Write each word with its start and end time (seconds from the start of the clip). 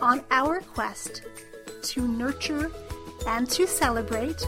on 0.00 0.22
our 0.30 0.60
quest 0.60 1.22
to 1.82 2.06
nurture 2.06 2.70
and 3.26 3.48
to 3.50 3.66
celebrate 3.66 4.46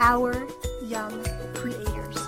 our 0.00 0.46
young 0.82 1.24
creators. 1.54 2.18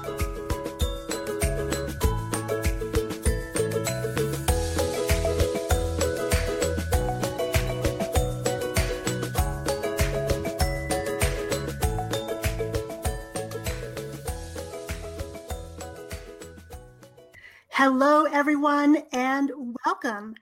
Hello, 17.70 18.24
everyone, 18.24 19.02
and 19.12 19.52
welcome. 19.84 20.34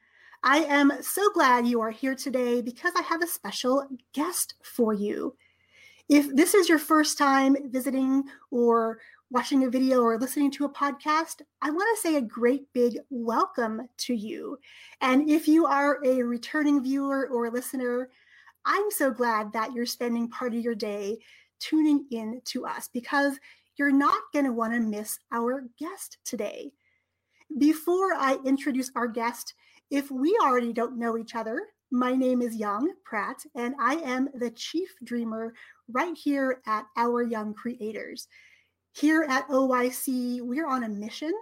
I 0.46 0.58
am 0.58 0.92
so 1.00 1.30
glad 1.30 1.66
you 1.66 1.80
are 1.80 1.90
here 1.90 2.14
today 2.14 2.60
because 2.60 2.92
I 2.94 3.00
have 3.00 3.22
a 3.22 3.26
special 3.26 3.88
guest 4.12 4.56
for 4.62 4.92
you. 4.92 5.34
If 6.10 6.36
this 6.36 6.52
is 6.52 6.68
your 6.68 6.78
first 6.78 7.16
time 7.16 7.56
visiting 7.70 8.24
or 8.50 8.98
watching 9.30 9.64
a 9.64 9.70
video 9.70 10.02
or 10.02 10.18
listening 10.18 10.50
to 10.50 10.66
a 10.66 10.72
podcast, 10.72 11.40
I 11.62 11.70
want 11.70 11.96
to 11.96 12.02
say 12.02 12.16
a 12.16 12.20
great 12.20 12.70
big 12.74 12.98
welcome 13.08 13.88
to 13.96 14.14
you. 14.14 14.58
And 15.00 15.30
if 15.30 15.48
you 15.48 15.64
are 15.64 16.04
a 16.04 16.22
returning 16.22 16.82
viewer 16.82 17.26
or 17.32 17.50
listener, 17.50 18.10
I'm 18.66 18.90
so 18.90 19.10
glad 19.10 19.50
that 19.54 19.72
you're 19.72 19.86
spending 19.86 20.28
part 20.28 20.54
of 20.54 20.60
your 20.60 20.74
day 20.74 21.20
tuning 21.58 22.04
in 22.10 22.42
to 22.48 22.66
us 22.66 22.90
because 22.92 23.38
you're 23.76 23.90
not 23.90 24.20
going 24.34 24.44
to 24.44 24.52
want 24.52 24.74
to 24.74 24.80
miss 24.80 25.18
our 25.32 25.64
guest 25.78 26.18
today. 26.22 26.70
Before 27.56 28.12
I 28.12 28.36
introduce 28.44 28.90
our 28.94 29.08
guest, 29.08 29.54
if 29.94 30.10
we 30.10 30.36
already 30.42 30.72
don't 30.72 30.98
know 30.98 31.16
each 31.16 31.36
other, 31.36 31.68
my 31.92 32.16
name 32.16 32.42
is 32.42 32.56
Young 32.56 32.92
Pratt, 33.04 33.36
and 33.54 33.76
I 33.78 33.94
am 33.98 34.28
the 34.34 34.50
chief 34.50 34.88
dreamer 35.04 35.54
right 35.88 36.16
here 36.16 36.60
at 36.66 36.86
Our 36.96 37.22
Young 37.22 37.54
Creators. 37.54 38.26
Here 38.90 39.24
at 39.28 39.46
OYC, 39.46 40.40
we're 40.40 40.66
on 40.66 40.82
a 40.82 40.88
mission 40.88 41.32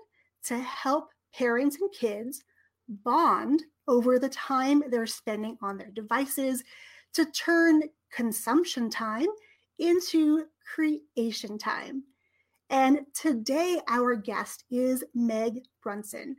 to 0.45 0.59
help 0.59 1.09
parents 1.35 1.79
and 1.81 1.91
kids 1.93 2.45
bond 2.91 3.62
over 3.89 4.19
the 4.19 4.29
time 4.29 4.83
they're 4.91 5.07
spending 5.07 5.57
on 5.62 5.79
their 5.79 5.91
devices 5.91 6.62
to 7.15 7.25
turn 7.25 7.85
consumption 8.12 8.91
time 8.91 9.29
into 9.79 10.45
creation 10.75 11.57
time. 11.57 12.03
And 12.69 13.07
today, 13.15 13.81
our 13.89 14.15
guest 14.15 14.65
is 14.71 15.03
Meg 15.15 15.62
Brunson. 15.83 16.37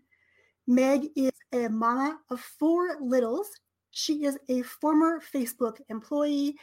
Meg 0.68 1.10
is 1.16 1.32
a 1.52 1.68
mama 1.68 2.20
of 2.30 2.40
four 2.40 2.98
littles. 3.02 3.50
She 3.92 4.24
is 4.24 4.38
a 4.50 4.62
former 4.62 5.20
Facebook 5.20 5.78
employee 5.90 6.56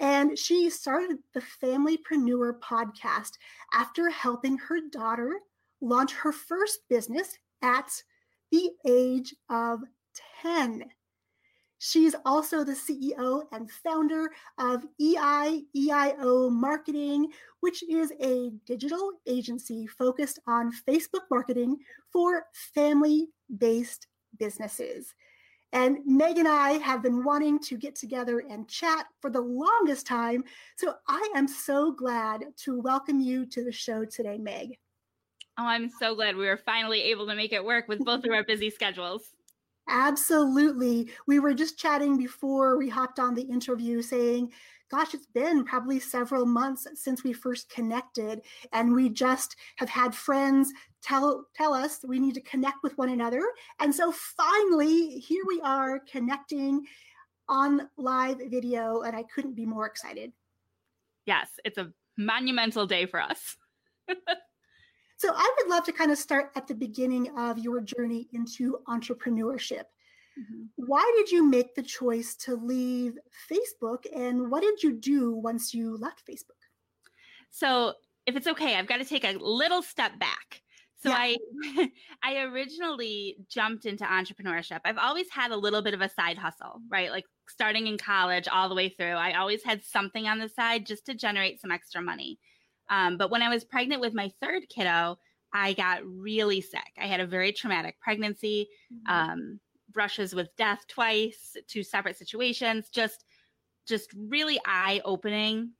and 0.00 0.36
she 0.36 0.68
started 0.70 1.18
the 1.34 1.42
Familypreneur 1.62 2.58
podcast 2.58 3.32
after 3.72 4.10
helping 4.10 4.58
her 4.58 4.80
daughter 4.90 5.38
launch 5.80 6.12
her 6.12 6.32
first 6.32 6.80
business 6.88 7.38
at 7.62 7.90
the 8.50 8.70
age 8.86 9.34
of 9.48 9.82
10. 10.42 10.84
She's 11.78 12.14
also 12.24 12.64
the 12.64 12.72
CEO 12.72 13.42
and 13.52 13.70
founder 13.70 14.30
of 14.58 14.86
EI-EIO 14.98 16.50
Marketing, 16.50 17.28
which 17.60 17.82
is 17.90 18.10
a 18.22 18.50
digital 18.64 19.12
agency 19.26 19.86
focused 19.86 20.38
on 20.46 20.72
Facebook 20.88 21.24
marketing 21.30 21.76
for 22.10 22.46
family 22.52 23.28
based 23.58 24.06
businesses. 24.38 25.14
And 25.72 25.98
Meg 26.06 26.38
and 26.38 26.46
I 26.46 26.72
have 26.74 27.02
been 27.02 27.24
wanting 27.24 27.58
to 27.60 27.76
get 27.76 27.96
together 27.96 28.44
and 28.48 28.68
chat 28.68 29.06
for 29.20 29.28
the 29.28 29.40
longest 29.40 30.06
time. 30.06 30.44
So 30.76 30.94
I 31.08 31.32
am 31.34 31.48
so 31.48 31.90
glad 31.90 32.44
to 32.58 32.80
welcome 32.80 33.18
you 33.18 33.44
to 33.46 33.64
the 33.64 33.72
show 33.72 34.04
today, 34.04 34.38
Meg. 34.38 34.78
Oh, 35.58 35.66
I'm 35.66 35.88
so 35.88 36.14
glad 36.14 36.36
we 36.36 36.46
were 36.46 36.60
finally 36.64 37.02
able 37.02 37.26
to 37.26 37.34
make 37.34 37.52
it 37.52 37.64
work 37.64 37.88
with 37.88 38.04
both 38.04 38.24
of 38.24 38.32
our 38.32 38.44
busy 38.44 38.70
schedules. 38.70 39.34
Absolutely. 39.88 41.10
We 41.26 41.40
were 41.40 41.54
just 41.54 41.78
chatting 41.78 42.16
before 42.16 42.78
we 42.78 42.88
hopped 42.88 43.18
on 43.18 43.34
the 43.34 43.42
interview 43.42 44.00
saying, 44.00 44.52
gosh, 44.94 45.12
it's 45.12 45.26
been 45.26 45.64
probably 45.64 45.98
several 45.98 46.46
months 46.46 46.86
since 46.94 47.24
we 47.24 47.32
first 47.32 47.68
connected. 47.68 48.40
And 48.72 48.94
we 48.94 49.08
just 49.08 49.56
have 49.76 49.88
had 49.88 50.14
friends 50.14 50.72
tell, 51.02 51.46
tell 51.54 51.74
us 51.74 52.00
we 52.06 52.20
need 52.20 52.34
to 52.34 52.40
connect 52.42 52.82
with 52.82 52.96
one 52.96 53.08
another. 53.08 53.42
And 53.80 53.92
so 53.92 54.12
finally, 54.12 55.18
here 55.18 55.42
we 55.48 55.60
are 55.62 55.98
connecting 56.00 56.86
on 57.48 57.88
live 57.96 58.38
video. 58.48 59.00
And 59.02 59.16
I 59.16 59.24
couldn't 59.24 59.54
be 59.54 59.66
more 59.66 59.86
excited. 59.86 60.32
Yes, 61.26 61.48
it's 61.64 61.78
a 61.78 61.92
monumental 62.16 62.86
day 62.86 63.06
for 63.06 63.20
us. 63.20 63.56
So 65.16 65.32
I 65.34 65.54
would 65.56 65.70
love 65.70 65.84
to 65.84 65.92
kind 65.92 66.10
of 66.10 66.18
start 66.18 66.50
at 66.54 66.66
the 66.66 66.74
beginning 66.74 67.30
of 67.38 67.56
your 67.56 67.80
journey 67.80 68.28
into 68.32 68.78
entrepreneurship. 68.88 69.84
Mm-hmm. 70.38 70.64
Why 70.76 71.12
did 71.16 71.30
you 71.30 71.48
make 71.48 71.74
the 71.74 71.82
choice 71.82 72.34
to 72.36 72.56
leave 72.56 73.14
Facebook 73.50 74.04
and 74.14 74.50
what 74.50 74.62
did 74.62 74.82
you 74.82 74.92
do 74.92 75.34
once 75.34 75.72
you 75.72 75.96
left 75.96 76.22
Facebook? 76.26 76.60
So, 77.50 77.94
if 78.26 78.36
it's 78.36 78.46
okay, 78.46 78.76
I've 78.76 78.88
got 78.88 78.96
to 78.96 79.04
take 79.04 79.24
a 79.24 79.36
little 79.38 79.82
step 79.82 80.18
back. 80.18 80.62
So 81.04 81.10
yeah. 81.10 81.16
I 81.18 81.36
I 82.22 82.38
originally 82.44 83.36
jumped 83.48 83.84
into 83.84 84.04
entrepreneurship. 84.04 84.80
I've 84.84 84.98
always 84.98 85.26
had 85.30 85.50
a 85.50 85.56
little 85.56 85.82
bit 85.82 85.92
of 85.92 86.00
a 86.00 86.08
side 86.08 86.38
hustle, 86.38 86.80
right? 86.88 87.10
Like 87.10 87.26
starting 87.48 87.86
in 87.86 87.98
college 87.98 88.48
all 88.48 88.70
the 88.70 88.74
way 88.74 88.88
through. 88.88 89.12
I 89.12 89.34
always 89.34 89.62
had 89.62 89.84
something 89.84 90.26
on 90.26 90.38
the 90.38 90.48
side 90.48 90.86
just 90.86 91.04
to 91.06 91.14
generate 91.14 91.60
some 91.60 91.70
extra 91.70 92.00
money. 92.00 92.38
Um, 92.88 93.18
but 93.18 93.30
when 93.30 93.42
I 93.42 93.50
was 93.50 93.64
pregnant 93.64 94.00
with 94.00 94.14
my 94.14 94.30
third 94.40 94.62
kiddo, 94.68 95.18
I 95.52 95.74
got 95.74 96.04
really 96.04 96.60
sick. 96.60 96.80
I 96.98 97.06
had 97.06 97.20
a 97.20 97.26
very 97.26 97.52
traumatic 97.52 98.00
pregnancy, 98.00 98.68
mm-hmm. 98.92 99.12
um, 99.12 99.60
brushes 99.94 100.34
with 100.34 100.54
death 100.56 100.86
twice, 100.88 101.56
two 101.66 101.82
separate 101.82 102.18
situations, 102.18 102.90
just 102.90 103.24
just 103.86 104.10
really 104.28 104.58
eye-opening 104.66 105.70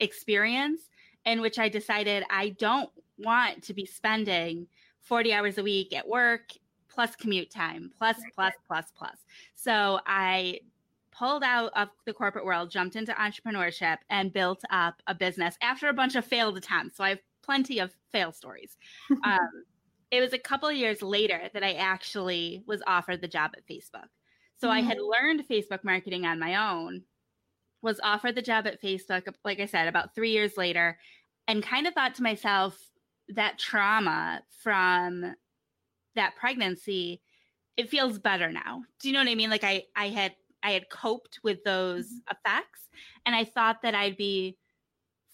experience 0.00 0.82
in 1.24 1.40
which 1.40 1.58
I 1.58 1.68
decided 1.68 2.22
I 2.30 2.50
don't 2.50 2.90
want 3.18 3.62
to 3.64 3.74
be 3.74 3.84
spending 3.84 4.68
40 5.00 5.32
hours 5.32 5.58
a 5.58 5.62
week 5.62 5.92
at 5.94 6.06
work 6.06 6.52
plus 6.88 7.16
commute 7.16 7.50
time 7.50 7.90
plus 7.98 8.16
plus 8.34 8.54
plus 8.66 8.92
plus. 8.96 9.16
So 9.54 10.00
I 10.06 10.60
pulled 11.10 11.42
out 11.42 11.72
of 11.74 11.88
the 12.06 12.12
corporate 12.12 12.44
world, 12.44 12.70
jumped 12.70 12.96
into 12.96 13.12
entrepreneurship, 13.12 13.98
and 14.10 14.32
built 14.32 14.62
up 14.70 15.02
a 15.06 15.14
business 15.14 15.56
after 15.60 15.88
a 15.88 15.92
bunch 15.92 16.14
of 16.14 16.24
failed 16.24 16.56
attempts. 16.56 16.96
So 16.96 17.04
I 17.04 17.10
have 17.10 17.20
plenty 17.42 17.80
of 17.80 17.92
fail 18.12 18.32
stories. 18.32 18.76
um, 19.24 19.64
it 20.10 20.20
was 20.20 20.32
a 20.32 20.38
couple 20.38 20.68
of 20.68 20.76
years 20.76 21.02
later 21.02 21.50
that 21.52 21.64
I 21.64 21.74
actually 21.74 22.62
was 22.66 22.82
offered 22.86 23.20
the 23.20 23.28
job 23.28 23.52
at 23.56 23.66
Facebook. 23.66 24.08
So 24.60 24.68
mm-hmm. 24.68 24.76
I 24.76 24.80
had 24.80 24.98
mm-hmm. 24.98 25.10
learned 25.10 25.48
Facebook 25.48 25.84
marketing 25.84 26.24
on 26.24 26.38
my 26.38 26.72
own, 26.72 27.02
was 27.82 28.00
offered 28.02 28.34
the 28.34 28.42
job 28.42 28.66
at 28.66 28.82
Facebook, 28.82 29.32
like 29.44 29.60
I 29.60 29.66
said, 29.66 29.88
about 29.88 30.14
three 30.14 30.30
years 30.30 30.56
later, 30.56 30.98
and 31.46 31.62
kind 31.62 31.86
of 31.86 31.94
thought 31.94 32.14
to 32.16 32.22
myself 32.22 32.78
that 33.28 33.58
trauma 33.58 34.42
from 34.62 35.34
that 36.14 36.36
pregnancy, 36.36 37.20
it 37.76 37.90
feels 37.90 38.18
better 38.18 38.50
now. 38.50 38.82
Do 39.00 39.08
you 39.08 39.14
know 39.14 39.20
what 39.20 39.28
I 39.28 39.34
mean? 39.34 39.50
Like 39.50 39.64
I, 39.64 39.84
I 39.94 40.08
had 40.08 40.34
I 40.62 40.72
had 40.72 40.90
coped 40.90 41.38
with 41.44 41.62
those 41.64 42.06
mm-hmm. 42.06 42.36
effects 42.36 42.88
and 43.24 43.34
I 43.34 43.44
thought 43.44 43.82
that 43.82 43.94
I'd 43.94 44.16
be 44.16 44.56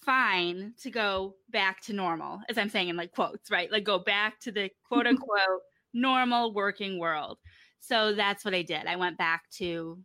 fine 0.05 0.73
to 0.81 0.89
go 0.89 1.35
back 1.49 1.81
to 1.81 1.93
normal 1.93 2.39
as 2.49 2.57
I'm 2.57 2.69
saying 2.69 2.89
in 2.89 2.95
like 2.95 3.11
quotes, 3.11 3.49
right? 3.49 3.71
Like 3.71 3.83
go 3.83 3.99
back 3.99 4.39
to 4.41 4.51
the 4.51 4.69
quote 4.87 5.07
unquote 5.07 5.61
normal 5.93 6.53
working 6.53 6.99
world. 6.99 7.39
So 7.79 8.13
that's 8.13 8.45
what 8.45 8.53
I 8.53 8.61
did. 8.61 8.85
I 8.87 8.95
went 8.95 9.17
back 9.17 9.49
to 9.57 9.99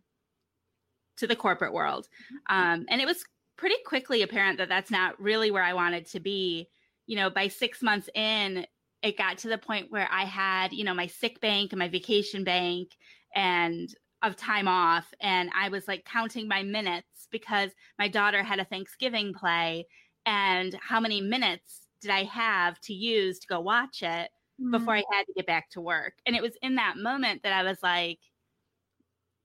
to 1.17 1.27
the 1.27 1.35
corporate 1.35 1.73
world. 1.73 2.07
Mm-hmm. 2.51 2.55
Um, 2.55 2.85
and 2.89 3.01
it 3.01 3.05
was 3.05 3.23
pretty 3.57 3.75
quickly 3.85 4.23
apparent 4.23 4.57
that 4.57 4.69
that's 4.69 4.89
not 4.89 5.19
really 5.21 5.51
where 5.51 5.63
I 5.63 5.73
wanted 5.73 6.07
to 6.07 6.19
be. 6.19 6.67
You 7.05 7.17
know, 7.17 7.29
by 7.29 7.47
6 7.47 7.81
months 7.81 8.09
in, 8.15 8.65
it 9.03 9.17
got 9.17 9.39
to 9.39 9.49
the 9.49 9.57
point 9.57 9.91
where 9.91 10.07
I 10.11 10.23
had, 10.23 10.71
you 10.71 10.83
know, 10.83 10.93
my 10.93 11.07
sick 11.07 11.41
bank 11.41 11.73
and 11.73 11.79
my 11.79 11.89
vacation 11.89 12.43
bank 12.43 12.89
and 13.35 13.93
of 14.23 14.35
time 14.35 14.67
off 14.67 15.11
and 15.19 15.49
I 15.57 15.69
was 15.69 15.87
like 15.87 16.05
counting 16.05 16.47
my 16.47 16.63
minutes 16.63 17.07
because 17.31 17.71
my 17.97 18.07
daughter 18.07 18.43
had 18.43 18.59
a 18.59 18.65
Thanksgiving 18.65 19.33
play 19.33 19.85
and 20.25 20.77
how 20.81 20.99
many 20.99 21.21
minutes 21.21 21.87
did 22.01 22.11
I 22.11 22.23
have 22.23 22.79
to 22.81 22.93
use 22.93 23.39
to 23.39 23.47
go 23.47 23.59
watch 23.59 24.03
it 24.03 24.29
mm-hmm. 24.59 24.71
before 24.71 24.95
I 24.95 25.03
had 25.11 25.23
to 25.25 25.33
get 25.35 25.47
back 25.47 25.69
to 25.71 25.81
work. 25.81 26.13
And 26.25 26.35
it 26.35 26.41
was 26.41 26.57
in 26.61 26.75
that 26.75 26.97
moment 26.97 27.43
that 27.43 27.53
I 27.53 27.63
was 27.63 27.77
like 27.81 28.19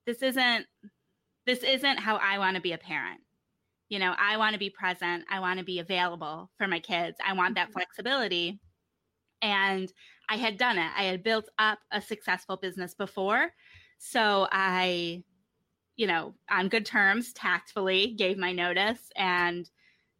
this 0.07 0.23
isn't 0.23 0.67
this 1.47 1.63
isn't 1.63 1.99
how 1.99 2.17
I 2.17 2.39
want 2.39 2.57
to 2.57 2.63
be 2.63 2.73
a 2.73 2.79
parent. 2.79 3.21
You 3.89 4.01
know, 4.01 4.15
I 4.19 4.37
want 4.37 4.55
to 4.55 4.59
be 4.59 4.71
present, 4.71 5.25
I 5.31 5.41
want 5.41 5.59
to 5.59 5.65
be 5.65 5.79
available 5.79 6.51
for 6.59 6.67
my 6.67 6.81
kids. 6.81 7.17
I 7.25 7.33
want 7.35 7.55
that 7.55 7.67
mm-hmm. 7.67 7.79
flexibility 7.79 8.61
and 9.43 9.93
I 10.29 10.37
had 10.37 10.57
done 10.57 10.79
it. 10.79 10.91
I 10.97 11.05
had 11.05 11.23
built 11.23 11.49
up 11.59 11.79
a 11.93 12.01
successful 12.01 12.57
business 12.57 12.95
before. 12.95 13.51
So 13.99 14.49
I, 14.51 15.23
you 15.97 16.07
know, 16.07 16.35
on 16.51 16.69
good 16.69 16.87
terms, 16.87 17.33
tactfully 17.33 18.15
gave 18.19 18.39
my 18.39 18.53
notice 18.53 19.01
and 19.17 19.69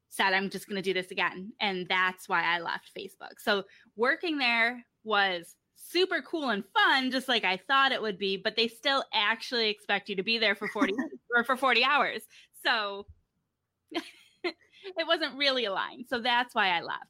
said, 0.09 0.33
I'm 0.33 0.51
just 0.51 0.69
going 0.69 0.77
to 0.77 0.83
do 0.83 0.95
this 0.95 1.11
again. 1.11 1.53
And 1.61 1.87
that's 1.89 2.29
why 2.29 2.43
I 2.43 2.61
left 2.61 2.91
Facebook. 2.97 3.39
So 3.39 3.65
working 3.97 4.39
there 4.39 4.85
was 5.05 5.55
super 5.75 6.23
cool 6.23 6.51
and 6.51 6.65
fun, 6.75 7.11
just 7.11 7.29
like 7.29 7.45
I 7.45 7.59
thought 7.69 7.93
it 7.93 8.01
would 8.01 8.19
be, 8.19 8.37
but 8.37 8.57
they 8.57 8.69
still 8.69 9.05
actually 9.13 9.69
expect 9.69 10.09
you 10.09 10.17
to 10.17 10.23
be 10.23 10.39
there 10.39 10.55
for 10.55 10.69
40 10.69 10.95
or 11.37 11.45
for 11.45 11.57
40 11.57 11.85
hours. 11.85 12.23
So 12.65 13.07
it 13.93 15.07
wasn't 15.07 15.37
really 15.37 15.67
aligned. 15.67 16.07
So 16.09 16.21
that's 16.21 16.55
why 16.55 16.71
I 16.71 16.81
left. 16.81 17.05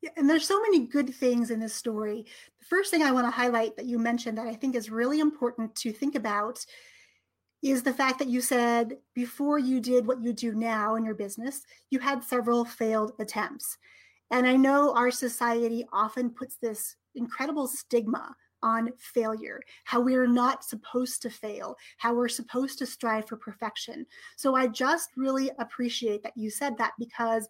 Yeah, 0.00 0.10
and 0.16 0.28
there's 0.28 0.46
so 0.46 0.60
many 0.60 0.86
good 0.86 1.14
things 1.14 1.50
in 1.50 1.60
this 1.60 1.74
story. 1.74 2.26
The 2.60 2.66
first 2.66 2.90
thing 2.90 3.02
I 3.02 3.10
want 3.10 3.26
to 3.26 3.30
highlight 3.30 3.76
that 3.76 3.86
you 3.86 3.98
mentioned 3.98 4.38
that 4.38 4.46
I 4.46 4.54
think 4.54 4.76
is 4.76 4.90
really 4.90 5.18
important 5.18 5.74
to 5.76 5.92
think 5.92 6.14
about 6.14 6.64
is 7.64 7.82
the 7.82 7.94
fact 7.94 8.18
that 8.18 8.28
you 8.28 8.42
said 8.42 8.98
before 9.14 9.58
you 9.58 9.80
did 9.80 10.06
what 10.06 10.22
you 10.22 10.34
do 10.34 10.54
now 10.54 10.96
in 10.96 11.04
your 11.04 11.14
business, 11.14 11.62
you 11.88 11.98
had 11.98 12.22
several 12.22 12.62
failed 12.62 13.12
attempts. 13.18 13.78
And 14.30 14.46
I 14.46 14.54
know 14.54 14.94
our 14.94 15.10
society 15.10 15.86
often 15.90 16.28
puts 16.28 16.56
this 16.56 16.96
incredible 17.14 17.66
stigma 17.66 18.36
on 18.62 18.90
failure, 18.98 19.62
how 19.84 20.00
we're 20.00 20.26
not 20.26 20.62
supposed 20.62 21.22
to 21.22 21.30
fail, 21.30 21.74
how 21.96 22.14
we're 22.14 22.28
supposed 22.28 22.78
to 22.78 22.86
strive 22.86 23.26
for 23.26 23.36
perfection. 23.36 24.04
So 24.36 24.54
I 24.54 24.66
just 24.66 25.10
really 25.16 25.50
appreciate 25.58 26.22
that 26.22 26.36
you 26.36 26.50
said 26.50 26.76
that 26.76 26.92
because 26.98 27.48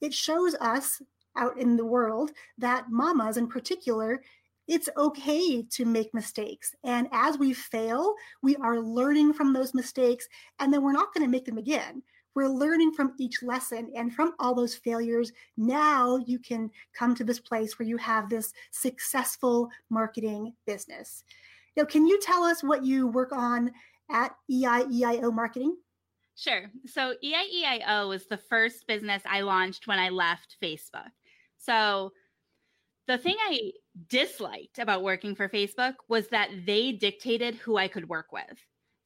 it 0.00 0.14
shows 0.14 0.54
us 0.54 1.02
out 1.36 1.58
in 1.58 1.76
the 1.76 1.84
world 1.84 2.30
that 2.56 2.90
mamas 2.90 3.36
in 3.36 3.46
particular 3.46 4.22
it's 4.68 4.88
okay 4.96 5.62
to 5.62 5.84
make 5.84 6.14
mistakes. 6.14 6.74
And 6.84 7.08
as 7.12 7.38
we 7.38 7.52
fail, 7.52 8.14
we 8.42 8.56
are 8.56 8.80
learning 8.80 9.32
from 9.34 9.52
those 9.52 9.74
mistakes, 9.74 10.28
and 10.58 10.72
then 10.72 10.82
we're 10.82 10.92
not 10.92 11.12
going 11.14 11.24
to 11.24 11.30
make 11.30 11.44
them 11.44 11.58
again. 11.58 12.02
We're 12.34 12.48
learning 12.48 12.92
from 12.92 13.14
each 13.18 13.42
lesson 13.42 13.90
and 13.96 14.14
from 14.14 14.34
all 14.38 14.54
those 14.54 14.76
failures. 14.76 15.32
Now 15.56 16.18
you 16.26 16.38
can 16.38 16.70
come 16.94 17.14
to 17.16 17.24
this 17.24 17.40
place 17.40 17.78
where 17.78 17.88
you 17.88 17.96
have 17.96 18.28
this 18.28 18.52
successful 18.70 19.68
marketing 19.90 20.54
business. 20.66 21.24
Now, 21.76 21.84
can 21.84 22.06
you 22.06 22.20
tell 22.20 22.42
us 22.44 22.62
what 22.62 22.84
you 22.84 23.08
work 23.08 23.32
on 23.32 23.72
at 24.10 24.32
EIEIO 24.50 25.32
Marketing? 25.32 25.76
Sure. 26.36 26.70
So 26.86 27.14
EIEIO 27.22 28.08
was 28.08 28.26
the 28.26 28.36
first 28.36 28.86
business 28.86 29.22
I 29.28 29.40
launched 29.42 29.86
when 29.86 29.98
I 29.98 30.08
left 30.08 30.56
Facebook. 30.62 31.10
So 31.58 32.12
the 33.10 33.18
thing 33.18 33.34
I 33.40 33.72
disliked 34.08 34.78
about 34.78 35.02
working 35.02 35.34
for 35.34 35.48
Facebook 35.48 35.94
was 36.08 36.28
that 36.28 36.48
they 36.64 36.92
dictated 36.92 37.56
who 37.56 37.76
I 37.76 37.88
could 37.88 38.08
work 38.08 38.32
with. 38.32 38.44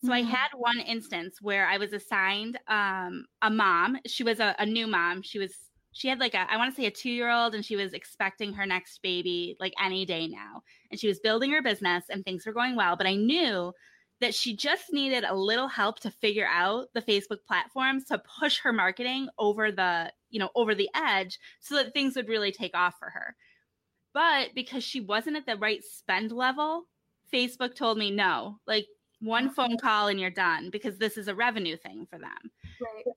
So 0.02 0.10
mm-hmm. 0.10 0.12
I 0.12 0.30
had 0.30 0.48
one 0.54 0.78
instance 0.78 1.38
where 1.40 1.66
I 1.66 1.78
was 1.78 1.94
assigned 1.94 2.58
um, 2.68 3.24
a 3.40 3.48
mom. 3.48 3.96
She 4.06 4.22
was 4.22 4.40
a, 4.40 4.54
a 4.58 4.66
new 4.66 4.86
mom. 4.86 5.22
She 5.22 5.38
was 5.38 5.54
she 5.92 6.08
had 6.08 6.18
like 6.18 6.34
a 6.34 6.46
I 6.50 6.58
want 6.58 6.74
to 6.74 6.78
say 6.78 6.86
a 6.86 6.90
two 6.90 7.10
year 7.10 7.30
old, 7.30 7.54
and 7.54 7.64
she 7.64 7.76
was 7.76 7.94
expecting 7.94 8.52
her 8.52 8.66
next 8.66 9.00
baby 9.00 9.56
like 9.58 9.72
any 9.82 10.04
day 10.04 10.28
now. 10.28 10.62
And 10.90 11.00
she 11.00 11.08
was 11.08 11.20
building 11.20 11.50
her 11.52 11.62
business, 11.62 12.04
and 12.10 12.22
things 12.22 12.44
were 12.44 12.52
going 12.52 12.76
well. 12.76 12.96
But 12.96 13.06
I 13.06 13.14
knew 13.14 13.72
that 14.20 14.34
she 14.34 14.54
just 14.54 14.92
needed 14.92 15.24
a 15.24 15.34
little 15.34 15.68
help 15.68 16.00
to 16.00 16.10
figure 16.10 16.48
out 16.50 16.88
the 16.92 17.02
Facebook 17.02 17.38
platforms 17.46 18.04
to 18.04 18.22
push 18.38 18.58
her 18.58 18.72
marketing 18.72 19.28
over 19.38 19.72
the, 19.72 20.12
you 20.30 20.38
know, 20.38 20.50
over 20.54 20.74
the 20.74 20.88
edge 20.94 21.38
so 21.60 21.74
that 21.76 21.92
things 21.92 22.16
would 22.16 22.28
really 22.28 22.52
take 22.52 22.76
off 22.76 22.94
for 22.98 23.10
her. 23.10 23.34
But 24.14 24.54
because 24.54 24.84
she 24.84 25.00
wasn't 25.00 25.36
at 25.36 25.44
the 25.44 25.56
right 25.56 25.82
spend 25.84 26.32
level, 26.32 26.84
Facebook 27.32 27.74
told 27.74 27.98
me 27.98 28.10
no, 28.10 28.60
like 28.66 28.86
one 29.20 29.50
phone 29.50 29.76
call 29.76 30.08
and 30.08 30.20
you're 30.20 30.30
done 30.30 30.70
because 30.70 30.96
this 30.98 31.18
is 31.18 31.28
a 31.28 31.34
revenue 31.34 31.76
thing 31.76 32.06
for 32.08 32.18
them. 32.18 32.50
Right. 32.80 33.14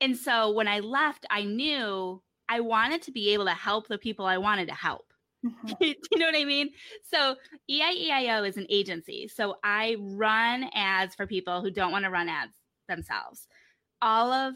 And 0.00 0.16
so 0.16 0.52
when 0.52 0.68
I 0.68 0.80
left, 0.80 1.26
I 1.30 1.42
knew 1.42 2.22
I 2.48 2.60
wanted 2.60 3.02
to 3.02 3.12
be 3.12 3.30
able 3.30 3.46
to 3.46 3.52
help 3.52 3.88
the 3.88 3.98
people 3.98 4.24
I 4.26 4.38
wanted 4.38 4.68
to 4.68 4.74
help. 4.74 5.12
Mm-hmm. 5.44 5.72
you 5.80 6.18
know 6.18 6.26
what 6.26 6.36
I 6.36 6.44
mean? 6.44 6.70
So 7.10 7.36
EIEIO 7.70 8.46
is 8.46 8.56
an 8.56 8.66
agency. 8.68 9.28
So 9.28 9.56
I 9.64 9.96
run 9.98 10.70
ads 10.74 11.14
for 11.14 11.26
people 11.26 11.60
who 11.60 11.70
don't 11.70 11.92
want 11.92 12.04
to 12.04 12.10
run 12.10 12.28
ads 12.28 12.54
themselves. 12.88 13.48
All 14.02 14.30
of 14.32 14.54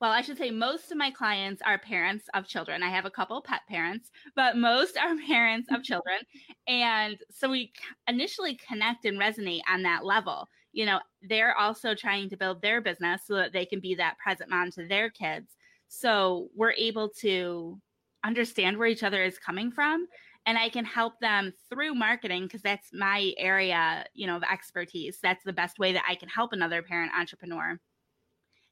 well, 0.00 0.12
I 0.12 0.20
should 0.20 0.36
say 0.36 0.50
most 0.50 0.92
of 0.92 0.98
my 0.98 1.10
clients 1.10 1.62
are 1.64 1.78
parents 1.78 2.26
of 2.34 2.46
children. 2.46 2.82
I 2.82 2.90
have 2.90 3.06
a 3.06 3.10
couple 3.10 3.40
pet 3.40 3.62
parents, 3.68 4.10
but 4.34 4.56
most 4.56 4.98
are 4.98 5.16
parents 5.26 5.68
of 5.72 5.82
children. 5.82 6.18
And 6.68 7.18
so 7.30 7.50
we 7.50 7.72
initially 8.08 8.58
connect 8.68 9.04
and 9.04 9.18
resonate 9.18 9.62
on 9.68 9.82
that 9.82 10.04
level. 10.04 10.48
You 10.72 10.84
know, 10.84 11.00
they're 11.22 11.56
also 11.56 11.94
trying 11.94 12.28
to 12.30 12.36
build 12.36 12.60
their 12.60 12.82
business 12.82 13.22
so 13.26 13.34
that 13.36 13.52
they 13.52 13.64
can 13.64 13.80
be 13.80 13.94
that 13.94 14.18
present 14.18 14.50
mom 14.50 14.70
to 14.72 14.86
their 14.86 15.08
kids. 15.08 15.56
So 15.88 16.48
we're 16.54 16.72
able 16.72 17.08
to 17.20 17.80
understand 18.24 18.76
where 18.76 18.88
each 18.88 19.02
other 19.02 19.22
is 19.22 19.38
coming 19.38 19.70
from 19.70 20.06
and 20.46 20.56
I 20.56 20.68
can 20.68 20.84
help 20.84 21.18
them 21.20 21.52
through 21.68 21.94
marketing 21.94 22.44
because 22.44 22.62
that's 22.62 22.88
my 22.92 23.32
area, 23.36 24.04
you 24.14 24.26
know, 24.26 24.36
of 24.36 24.44
expertise. 24.44 25.18
That's 25.22 25.42
the 25.44 25.52
best 25.52 25.78
way 25.78 25.92
that 25.92 26.04
I 26.08 26.14
can 26.14 26.28
help 26.28 26.52
another 26.52 26.82
parent 26.82 27.12
entrepreneur. 27.18 27.78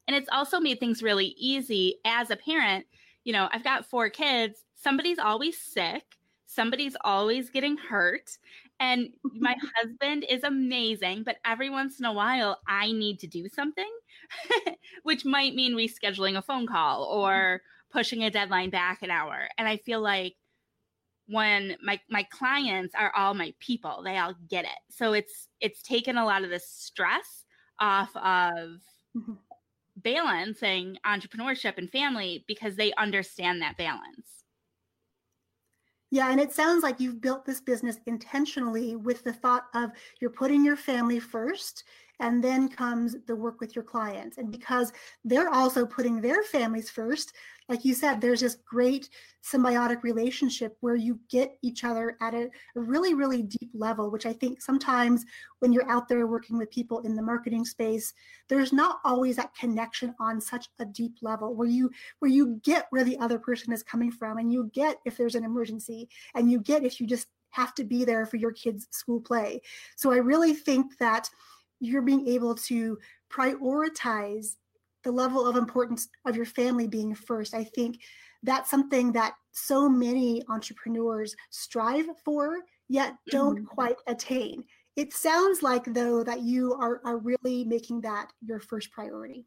And 0.06 0.16
it's 0.16 0.28
also 0.32 0.61
made 0.61 0.80
things 0.80 1.02
really 1.02 1.34
easy 1.38 1.96
as 2.04 2.30
a 2.30 2.37
parent. 2.37 2.87
You 3.25 3.32
know, 3.32 3.49
I've 3.52 3.64
got 3.64 3.87
four 3.87 4.11
kids. 4.11 4.64
Somebody's 4.75 5.18
always 5.18 5.58
sick. 5.58 6.04
Somebody's 6.46 6.96
always 7.04 7.50
getting 7.50 7.76
hurt. 7.76 8.38
And 8.80 9.11
my 9.23 9.56
husband 9.76 10.26
is 10.28 10.44
amazing, 10.44 11.23
but 11.25 11.37
every 11.44 11.70
once 11.70 11.99
in 11.99 12.04
a 12.04 12.12
while 12.12 12.61
I 12.68 12.92
need 12.92 13.18
to 13.20 13.26
do 13.26 13.49
something, 13.49 13.90
which 15.02 15.25
might 15.25 15.54
mean 15.54 15.75
rescheduling 15.75 16.37
a 16.37 16.42
phone 16.42 16.66
call 16.66 17.04
or 17.04 17.62
pushing 17.90 18.25
a 18.25 18.30
deadline 18.30 18.70
back 18.70 19.02
an 19.02 19.11
hour. 19.11 19.49
And 19.56 19.68
I 19.68 19.78
feel 19.78 20.00
like 20.00 20.34
when 21.26 21.76
my 21.82 21.99
my 22.11 22.23
clients 22.25 22.94
are 22.94 23.12
all 23.16 23.34
my 23.34 23.54
people 23.58 24.02
they 24.04 24.18
all 24.18 24.34
get 24.49 24.64
it 24.64 24.78
so 24.90 25.12
it's 25.12 25.49
it's 25.61 25.82
taken 25.82 26.18
a 26.18 26.25
lot 26.25 26.44
of 26.44 26.50
the 26.50 26.61
stress 26.61 27.44
off 27.80 28.14
of 28.16 28.80
mm-hmm. 29.16 29.32
Balancing 30.04 30.96
entrepreneurship 31.06 31.78
and 31.78 31.90
family 31.90 32.44
because 32.46 32.76
they 32.76 32.92
understand 32.94 33.61
that 33.61 33.76
balance 33.76 34.44
yeah 36.11 36.30
and 36.30 36.40
it 36.40 36.52
sounds 36.52 36.82
like 36.82 37.00
you've 37.00 37.20
built 37.20 37.44
this 37.44 37.61
business 37.61 37.99
intentionally 38.06 38.94
with 38.94 39.25
the 39.25 39.32
thought 39.32 39.64
of 39.75 39.90
you're 40.20 40.30
putting 40.30 40.64
your 40.64 40.76
family 40.76 41.18
first 41.18 41.84
and 42.20 42.42
then 42.42 42.68
comes 42.68 43.16
the 43.26 43.34
work 43.34 43.61
with 43.61 43.75
your 43.75 43.84
clients. 43.84 44.38
And 44.38 44.50
because 44.50 44.92
they're 45.25 45.52
also 45.52 45.84
putting 45.84 46.20
their 46.20 46.42
families 46.42 46.90
first, 46.90 47.34
like 47.68 47.85
you 47.85 47.94
said, 47.94 48.21
there's 48.21 48.40
this 48.40 48.56
great 48.56 49.09
symbiotic 49.42 50.02
relationship 50.02 50.76
where 50.80 50.97
you 50.97 51.18
get 51.30 51.56
each 51.62 51.83
other 51.83 52.16
at 52.21 52.35
a, 52.35 52.50
really, 52.75 53.14
really 53.14 53.42
deep 53.42 53.71
level, 53.73 54.11
which 54.11 54.26
I 54.26 54.33
think 54.35 54.61
sometimes 54.61 55.25
when 55.61 55.73
you're 55.73 55.90
out 55.90 56.09
there 56.09 56.26
working 56.26 56.59
with 56.59 56.71
people 56.71 57.00
in 57.00 57.14
the 57.14 57.23
marketing 57.23 57.64
space, 57.64 58.12
there's 58.49 58.73
not 58.73 58.99
always 59.04 59.37
that 59.37 59.54
connection 59.54 60.14
on 60.21 60.40
such 60.40 60.68
a 60.78 60.85
deep 60.85 61.16
level 61.23 61.54
where 61.54 61.68
you 61.68 61.90
where 62.18 62.30
you 62.30 62.61
get 62.64 62.87
where 62.90 63.04
the 63.04 63.18
other 63.18 63.38
person 63.38 63.73
is 63.73 63.83
coming 63.83 64.11
from 64.11 64.38
and 64.38 64.52
you 64.52 64.71
get 64.75 64.99
if 65.06 65.16
there's 65.16 65.35
an 65.35 65.44
emergency 65.44 66.09
and 66.35 66.50
you 66.50 66.61
get 66.61 66.85
if 66.85 67.00
you 67.00 67.06
just 67.06 67.28
have 67.50 67.75
to 67.75 67.85
be 67.85 68.04
there 68.04 68.26
for 68.26 68.37
your 68.37 68.52
kids' 68.52 68.88
school 68.90 69.21
play. 69.21 69.61
So 69.97 70.12
I 70.12 70.16
really 70.16 70.54
think 70.54 70.99
that 70.99 71.30
you're 71.80 72.02
being 72.02 72.26
able 72.28 72.54
to 72.54 72.99
prioritize 73.33 74.56
the 75.04 75.12
level 75.12 75.46
of 75.46 75.56
importance 75.56 76.08
of 76.26 76.37
your 76.37 76.46
family 76.46 76.88
being 76.88 77.14
first. 77.14 77.54
I 77.54 77.64
think 77.64 78.00
that's 78.42 78.70
something 78.70 79.12
that 79.12 79.34
so 79.52 79.88
many 79.88 80.42
entrepreneurs 80.49 81.34
strive 81.50 82.06
for, 82.25 82.58
yet 82.88 83.14
don't 83.30 83.58
mm-hmm. 83.58 83.66
quite 83.66 83.96
attain. 84.06 84.64
It 84.96 85.12
sounds 85.12 85.62
like, 85.62 85.84
though, 85.87 86.23
that 86.25 86.42
you 86.42 86.75
are, 86.75 87.00
are 87.04 87.18
really 87.18 87.64
making 87.64 88.02
that 88.02 88.32
your 88.44 88.61
first 88.61 88.90
priority. 88.92 89.46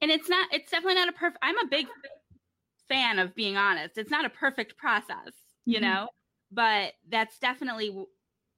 And 0.00 0.10
it's 0.10 0.28
not, 0.28 0.48
it's 0.52 0.70
definitely 0.70 0.96
not 0.96 1.08
a 1.08 1.12
perfect, 1.12 1.38
I'm 1.42 1.58
a 1.58 1.68
big 1.68 1.86
fan 2.88 3.18
of 3.18 3.34
being 3.34 3.56
honest. 3.56 3.98
It's 3.98 4.10
not 4.10 4.24
a 4.24 4.30
perfect 4.30 4.76
process, 4.76 5.32
you 5.64 5.76
mm-hmm. 5.76 5.84
know, 5.84 6.08
but 6.50 6.92
that's 7.08 7.38
definitely 7.38 8.04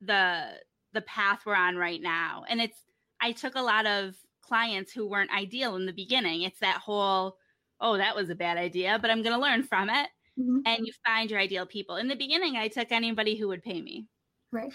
the, 0.00 0.46
the 0.92 1.02
path 1.02 1.40
we're 1.46 1.54
on 1.54 1.76
right 1.76 2.00
now. 2.02 2.44
And 2.48 2.60
it's, 2.60 2.78
I 3.20 3.32
took 3.32 3.54
a 3.54 3.62
lot 3.62 3.86
of 3.86 4.14
clients 4.46 4.92
who 4.92 5.08
weren't 5.08 5.32
ideal 5.32 5.76
in 5.76 5.86
the 5.86 5.92
beginning. 5.92 6.42
It's 6.42 6.60
that 6.60 6.78
whole, 6.78 7.36
oh, 7.80 7.96
that 7.96 8.16
was 8.16 8.30
a 8.30 8.34
bad 8.34 8.56
idea, 8.56 8.98
but 9.00 9.10
I'm 9.10 9.22
going 9.22 9.34
to 9.34 9.42
learn 9.42 9.62
from 9.62 9.90
it. 9.90 10.08
Mm-hmm. 10.38 10.58
And 10.66 10.86
you 10.86 10.92
find 11.04 11.30
your 11.30 11.40
ideal 11.40 11.66
people. 11.66 11.96
In 11.96 12.08
the 12.08 12.16
beginning, 12.16 12.56
I 12.56 12.68
took 12.68 12.90
anybody 12.90 13.36
who 13.36 13.48
would 13.48 13.62
pay 13.62 13.80
me. 13.80 14.06
Right. 14.50 14.72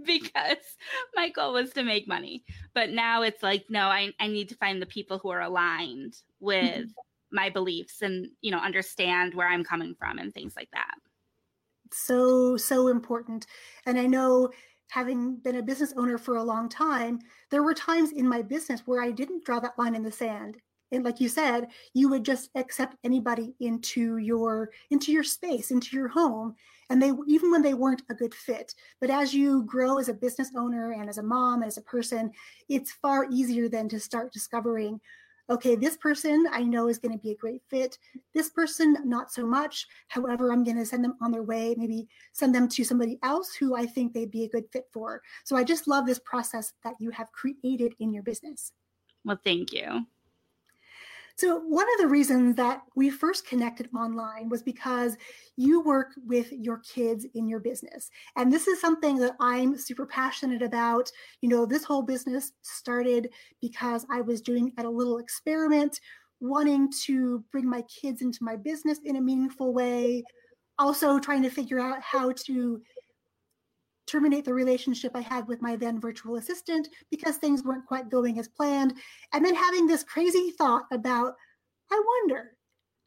because 0.04 0.76
my 1.14 1.28
goal 1.28 1.52
was 1.52 1.70
to 1.72 1.82
make 1.82 2.08
money. 2.08 2.44
But 2.74 2.90
now 2.90 3.22
it's 3.22 3.42
like, 3.42 3.64
no, 3.68 3.86
I, 3.86 4.12
I 4.20 4.28
need 4.28 4.48
to 4.50 4.56
find 4.56 4.80
the 4.80 4.86
people 4.86 5.18
who 5.18 5.30
are 5.30 5.42
aligned 5.42 6.14
with 6.38 6.64
mm-hmm. 6.64 6.90
my 7.32 7.50
beliefs 7.50 8.02
and, 8.02 8.28
you 8.40 8.50
know, 8.50 8.58
understand 8.58 9.34
where 9.34 9.48
I'm 9.48 9.64
coming 9.64 9.94
from 9.98 10.18
and 10.18 10.32
things 10.32 10.54
like 10.56 10.70
that. 10.72 10.94
So, 11.92 12.56
so 12.56 12.88
important. 12.88 13.46
And 13.84 13.98
I 13.98 14.06
know 14.06 14.50
having 14.90 15.36
been 15.36 15.56
a 15.56 15.62
business 15.62 15.94
owner 15.96 16.18
for 16.18 16.36
a 16.36 16.42
long 16.42 16.68
time, 16.68 17.18
there 17.50 17.62
were 17.62 17.74
times 17.74 18.12
in 18.12 18.28
my 18.28 18.42
business 18.42 18.82
where 18.86 19.02
I 19.02 19.10
didn't 19.10 19.44
draw 19.44 19.60
that 19.60 19.78
line 19.78 19.94
in 19.94 20.02
the 20.02 20.12
sand. 20.12 20.58
And 20.92 21.04
like 21.04 21.20
you 21.20 21.28
said, 21.28 21.68
you 21.94 22.08
would 22.08 22.24
just 22.24 22.50
accept 22.56 22.96
anybody 23.04 23.54
into 23.60 24.16
your 24.16 24.70
into 24.90 25.12
your 25.12 25.22
space, 25.22 25.70
into 25.70 25.96
your 25.96 26.08
home, 26.08 26.56
and 26.90 27.00
they 27.00 27.12
even 27.28 27.50
when 27.50 27.62
they 27.62 27.74
weren't 27.74 28.02
a 28.10 28.14
good 28.14 28.34
fit. 28.34 28.74
But 29.00 29.10
as 29.10 29.32
you 29.32 29.62
grow 29.62 29.98
as 29.98 30.08
a 30.08 30.14
business 30.14 30.50
owner 30.56 30.92
and 30.92 31.08
as 31.08 31.18
a 31.18 31.22
mom, 31.22 31.62
as 31.62 31.76
a 31.78 31.82
person, 31.82 32.32
it's 32.68 32.92
far 32.92 33.26
easier 33.30 33.68
than 33.68 33.88
to 33.90 34.00
start 34.00 34.32
discovering 34.32 35.00
okay, 35.50 35.74
this 35.74 35.96
person 35.96 36.46
I 36.52 36.62
know 36.62 36.88
is 36.88 36.98
going 36.98 37.12
to 37.12 37.22
be 37.22 37.32
a 37.32 37.36
great 37.36 37.62
fit. 37.68 37.98
This 38.32 38.48
person, 38.48 38.96
not 39.04 39.32
so 39.32 39.44
much. 39.44 39.86
However, 40.08 40.52
I'm 40.52 40.64
going 40.64 40.78
to 40.78 40.86
send 40.86 41.04
them 41.04 41.16
on 41.20 41.32
their 41.32 41.42
way, 41.42 41.74
maybe 41.76 42.08
send 42.32 42.54
them 42.54 42.68
to 42.68 42.84
somebody 42.84 43.18
else 43.22 43.54
who 43.54 43.76
I 43.76 43.84
think 43.84 44.12
they'd 44.12 44.30
be 44.30 44.44
a 44.44 44.48
good 44.48 44.64
fit 44.72 44.86
for. 44.92 45.20
So 45.44 45.56
I 45.56 45.64
just 45.64 45.88
love 45.88 46.06
this 46.06 46.20
process 46.20 46.72
that 46.84 46.94
you 47.00 47.10
have 47.10 47.32
created 47.32 47.94
in 47.98 48.12
your 48.12 48.22
business. 48.22 48.72
Well, 49.24 49.40
thank 49.44 49.72
you. 49.72 50.06
So, 51.40 51.56
one 51.60 51.86
of 51.94 52.00
the 52.00 52.06
reasons 52.06 52.54
that 52.56 52.82
we 52.96 53.08
first 53.08 53.46
connected 53.46 53.88
online 53.96 54.50
was 54.50 54.62
because 54.62 55.16
you 55.56 55.80
work 55.80 56.08
with 56.26 56.52
your 56.52 56.80
kids 56.80 57.24
in 57.32 57.48
your 57.48 57.60
business. 57.60 58.10
And 58.36 58.52
this 58.52 58.68
is 58.68 58.78
something 58.78 59.16
that 59.20 59.36
I'm 59.40 59.78
super 59.78 60.04
passionate 60.04 60.60
about. 60.60 61.10
You 61.40 61.48
know, 61.48 61.64
this 61.64 61.82
whole 61.82 62.02
business 62.02 62.52
started 62.60 63.30
because 63.62 64.04
I 64.10 64.20
was 64.20 64.42
doing 64.42 64.70
a 64.76 64.82
little 64.86 65.16
experiment, 65.16 65.98
wanting 66.40 66.92
to 67.06 67.42
bring 67.50 67.66
my 67.66 67.84
kids 67.84 68.20
into 68.20 68.44
my 68.44 68.56
business 68.56 68.98
in 69.06 69.16
a 69.16 69.22
meaningful 69.22 69.72
way, 69.72 70.22
also 70.78 71.18
trying 71.18 71.42
to 71.44 71.48
figure 71.48 71.80
out 71.80 72.02
how 72.02 72.32
to 72.44 72.82
terminate 74.10 74.44
the 74.44 74.54
relationship 74.54 75.12
I 75.14 75.20
had 75.20 75.46
with 75.46 75.62
my 75.62 75.76
then 75.76 76.00
virtual 76.00 76.36
assistant 76.36 76.88
because 77.10 77.36
things 77.36 77.62
weren't 77.62 77.86
quite 77.86 78.10
going 78.10 78.38
as 78.38 78.48
planned. 78.48 78.94
And 79.32 79.44
then 79.44 79.54
having 79.54 79.86
this 79.86 80.02
crazy 80.02 80.50
thought 80.50 80.84
about, 80.90 81.34
I 81.90 82.02
wonder, 82.06 82.56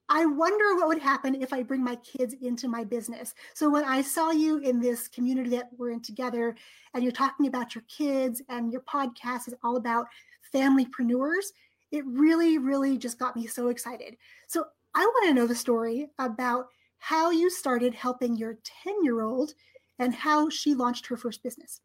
I 0.09 0.25
wonder 0.25 0.75
what 0.75 0.87
would 0.87 1.01
happen 1.01 1.41
if 1.41 1.53
I 1.53 1.63
bring 1.63 1.83
my 1.83 1.95
kids 1.97 2.35
into 2.41 2.67
my 2.67 2.83
business. 2.83 3.33
So 3.53 3.69
when 3.69 3.83
I 3.83 4.01
saw 4.01 4.31
you 4.31 4.57
in 4.57 4.79
this 4.79 5.07
community 5.07 5.49
that 5.51 5.69
we're 5.77 5.91
in 5.91 6.01
together, 6.01 6.55
and 6.93 7.03
you're 7.03 7.11
talking 7.11 7.47
about 7.47 7.73
your 7.73 7.83
kids, 7.87 8.41
and 8.49 8.71
your 8.71 8.81
podcast 8.81 9.47
is 9.47 9.55
all 9.63 9.77
about 9.77 10.07
familypreneurs, 10.53 11.45
it 11.91 12.05
really, 12.05 12.57
really 12.57 12.97
just 12.97 13.17
got 13.19 13.35
me 13.35 13.47
so 13.47 13.69
excited. 13.69 14.17
So 14.47 14.65
I 14.93 15.05
want 15.05 15.27
to 15.27 15.33
know 15.33 15.47
the 15.47 15.55
story 15.55 16.09
about 16.19 16.67
how 16.97 17.31
you 17.31 17.49
started 17.49 17.93
helping 17.93 18.35
your 18.35 18.57
10 18.83 19.03
year 19.03 19.21
old 19.21 19.53
and 19.99 20.13
how 20.13 20.49
she 20.49 20.73
launched 20.73 21.07
her 21.07 21.17
first 21.17 21.43
business. 21.43 21.81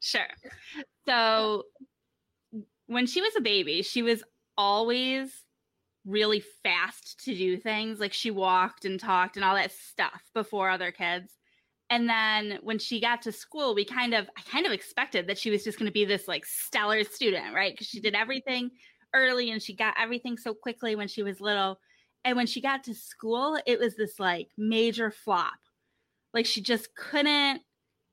Sure. 0.00 0.28
So 1.06 1.64
when 2.86 3.06
she 3.06 3.20
was 3.20 3.34
a 3.36 3.40
baby, 3.40 3.82
she 3.82 4.02
was 4.02 4.22
always 4.56 5.44
really 6.06 6.42
fast 6.62 7.24
to 7.24 7.34
do 7.34 7.56
things. 7.56 8.00
Like 8.00 8.12
she 8.12 8.30
walked 8.30 8.84
and 8.84 8.98
talked 8.98 9.36
and 9.36 9.44
all 9.44 9.54
that 9.54 9.72
stuff 9.72 10.22
before 10.34 10.70
other 10.70 10.90
kids. 10.90 11.32
And 11.90 12.08
then 12.08 12.58
when 12.62 12.78
she 12.78 13.00
got 13.00 13.22
to 13.22 13.32
school, 13.32 13.74
we 13.74 13.84
kind 13.84 14.14
of, 14.14 14.28
I 14.36 14.42
kind 14.42 14.66
of 14.66 14.72
expected 14.72 15.26
that 15.26 15.38
she 15.38 15.50
was 15.50 15.64
just 15.64 15.78
going 15.78 15.86
to 15.86 15.92
be 15.92 16.04
this 16.04 16.28
like 16.28 16.44
stellar 16.44 17.02
student, 17.04 17.54
right? 17.54 17.72
Because 17.72 17.86
she 17.86 18.00
did 18.00 18.14
everything 18.14 18.70
early 19.14 19.50
and 19.50 19.62
she 19.62 19.74
got 19.74 19.94
everything 19.98 20.36
so 20.36 20.52
quickly 20.54 20.96
when 20.96 21.08
she 21.08 21.22
was 21.22 21.40
little. 21.40 21.78
And 22.24 22.36
when 22.36 22.46
she 22.46 22.60
got 22.60 22.84
to 22.84 22.94
school, 22.94 23.58
it 23.66 23.78
was 23.78 23.96
this 23.96 24.18
like 24.18 24.48
major 24.58 25.10
flop 25.10 25.54
like 26.38 26.46
she 26.46 26.60
just 26.60 26.94
couldn't 26.94 27.62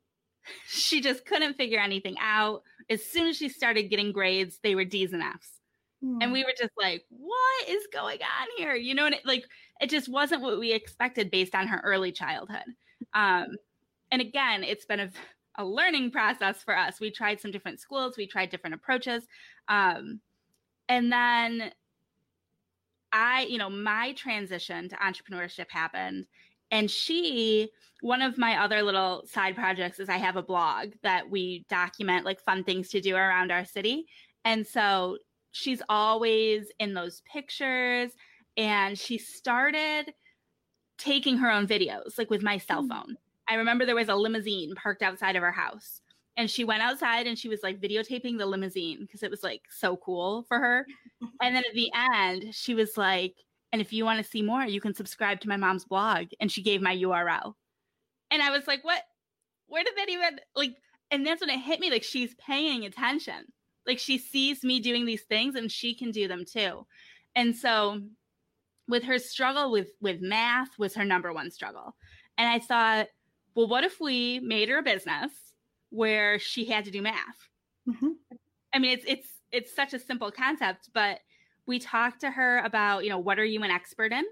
she 0.67 0.99
just 0.99 1.25
couldn't 1.25 1.53
figure 1.53 1.79
anything 1.79 2.15
out. 2.19 2.63
As 2.89 3.05
soon 3.05 3.27
as 3.27 3.37
she 3.37 3.49
started 3.49 3.89
getting 3.89 4.11
grades, 4.11 4.59
they 4.63 4.73
were 4.73 4.83
D's 4.83 5.13
and 5.13 5.21
F's. 5.21 5.59
Mm. 6.03 6.17
And 6.21 6.31
we 6.33 6.43
were 6.43 6.53
just 6.57 6.73
like, 6.75 7.03
what 7.09 7.69
is 7.69 7.87
going 7.93 8.19
on 8.21 8.47
here? 8.57 8.73
You 8.73 8.95
know, 8.95 9.05
and 9.05 9.13
it, 9.13 9.25
like 9.25 9.45
it 9.79 9.91
just 9.91 10.09
wasn't 10.09 10.41
what 10.41 10.59
we 10.59 10.73
expected 10.73 11.29
based 11.29 11.53
on 11.53 11.67
her 11.67 11.81
early 11.83 12.11
childhood. 12.11 12.65
Um, 13.13 13.45
and 14.11 14.21
again, 14.21 14.63
it's 14.63 14.85
been 14.85 14.99
a, 14.99 15.09
a 15.57 15.63
learning 15.65 16.09
process 16.09 16.63
for 16.63 16.75
us. 16.75 16.99
We 16.99 17.11
tried 17.11 17.39
some 17.39 17.51
different 17.51 17.79
schools, 17.79 18.17
we 18.17 18.25
tried 18.25 18.49
different 18.49 18.75
approaches. 18.75 19.23
Um, 19.67 20.19
and 20.89 21.11
then 21.11 21.71
I, 23.11 23.43
you 23.43 23.59
know, 23.59 23.69
my 23.69 24.13
transition 24.13 24.89
to 24.89 24.95
entrepreneurship 24.95 25.69
happened 25.69 26.25
and 26.71 26.89
she 26.89 27.69
one 28.01 28.21
of 28.21 28.37
my 28.37 28.61
other 28.61 28.83
little 28.83 29.23
side 29.25 29.55
projects 29.55 29.99
is 29.99 30.09
i 30.09 30.17
have 30.17 30.35
a 30.35 30.43
blog 30.43 30.93
that 31.01 31.29
we 31.29 31.65
document 31.69 32.25
like 32.25 32.39
fun 32.41 32.63
things 32.63 32.89
to 32.89 33.01
do 33.01 33.15
around 33.15 33.51
our 33.51 33.65
city. 33.65 34.05
And 34.43 34.65
so 34.65 35.17
she's 35.51 35.81
always 35.89 36.67
in 36.79 36.93
those 36.93 37.21
pictures 37.21 38.11
and 38.57 38.97
she 38.97 39.17
started 39.17 40.13
taking 40.97 41.37
her 41.37 41.51
own 41.51 41.67
videos 41.67 42.17
like 42.17 42.29
with 42.29 42.43
my 42.43 42.57
cell 42.57 42.81
hmm. 42.81 42.89
phone. 42.89 43.17
I 43.47 43.55
remember 43.55 43.85
there 43.85 43.95
was 43.95 44.09
a 44.09 44.15
limousine 44.15 44.73
parked 44.75 45.03
outside 45.03 45.35
of 45.35 45.43
our 45.43 45.51
house 45.51 46.01
and 46.35 46.49
she 46.49 46.63
went 46.63 46.81
outside 46.81 47.27
and 47.27 47.37
she 47.37 47.47
was 47.47 47.61
like 47.63 47.79
videotaping 47.79 48.37
the 48.37 48.45
limousine 48.45 48.99
because 49.01 49.23
it 49.23 49.31
was 49.31 49.43
like 49.43 49.61
so 49.69 49.97
cool 49.97 50.43
for 50.47 50.59
her. 50.59 50.85
And 51.41 51.55
then 51.55 51.63
at 51.65 51.73
the 51.73 51.91
end 52.13 52.53
she 52.53 52.73
was 52.73 52.97
like 52.97 53.35
and 53.71 53.81
if 53.81 53.91
you 53.91 54.05
want 54.05 54.23
to 54.23 54.29
see 54.29 54.41
more, 54.41 54.63
you 54.63 54.79
can 54.79 54.93
subscribe 54.93 55.41
to 55.41 55.49
my 55.49 55.57
mom's 55.57 55.85
blog. 55.85 56.27
And 56.39 56.51
she 56.51 56.61
gave 56.61 56.81
my 56.81 56.95
URL. 56.95 57.53
And 58.31 58.41
I 58.41 58.49
was 58.49 58.67
like, 58.67 58.83
what? 58.83 59.01
Where 59.67 59.83
did 59.83 59.93
that 59.97 60.09
even 60.09 60.39
like? 60.55 60.75
And 61.11 61.25
that's 61.25 61.41
when 61.41 61.49
it 61.49 61.59
hit 61.59 61.79
me 61.79 61.91
like 61.91 62.03
she's 62.03 62.35
paying 62.35 62.85
attention. 62.85 63.45
Like 63.85 63.99
she 63.99 64.17
sees 64.17 64.63
me 64.63 64.79
doing 64.79 65.05
these 65.05 65.23
things 65.23 65.55
and 65.55 65.71
she 65.71 65.93
can 65.93 66.11
do 66.11 66.27
them 66.27 66.43
too. 66.45 66.85
And 67.35 67.55
so 67.55 68.01
with 68.87 69.03
her 69.03 69.19
struggle 69.19 69.71
with 69.71 69.89
with 70.01 70.21
math 70.21 70.77
was 70.77 70.95
her 70.95 71.05
number 71.05 71.33
one 71.33 71.51
struggle. 71.51 71.95
And 72.37 72.47
I 72.47 72.59
thought, 72.59 73.07
well, 73.55 73.67
what 73.67 73.83
if 73.83 73.99
we 73.99 74.39
made 74.39 74.69
her 74.69 74.79
a 74.79 74.83
business 74.83 75.31
where 75.89 76.39
she 76.39 76.65
had 76.65 76.85
to 76.85 76.91
do 76.91 77.01
math? 77.01 77.49
Mm-hmm. 77.87 78.11
I 78.73 78.79
mean, 78.79 78.91
it's 78.91 79.05
it's 79.07 79.27
it's 79.51 79.75
such 79.75 79.93
a 79.93 79.99
simple 79.99 80.31
concept, 80.31 80.89
but 80.93 81.19
we 81.67 81.79
talked 81.79 82.21
to 82.21 82.31
her 82.31 82.59
about, 82.59 83.03
you 83.03 83.09
know, 83.09 83.19
what 83.19 83.39
are 83.39 83.45
you 83.45 83.63
an 83.63 83.71
expert 83.71 84.11
in? 84.11 84.23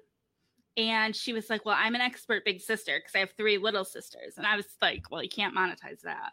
And 0.76 1.16
she 1.16 1.34
was 1.34 1.50
like, 1.50 1.66
Well, 1.66 1.76
I'm 1.78 1.96
an 1.96 2.02
expert 2.02 2.46
big 2.46 2.62
sister 2.62 3.00
because 3.00 3.16
I 3.16 3.20
have 3.20 3.32
three 3.38 3.58
little 3.58 3.86
sisters. 3.86 4.36
And 4.38 4.46
I 4.46 4.56
was 4.56 4.66
like, 4.82 5.12
Well, 5.12 5.24
you 5.24 5.30
can't 5.30 5.56
monetize 5.56 6.02
that. 6.04 6.32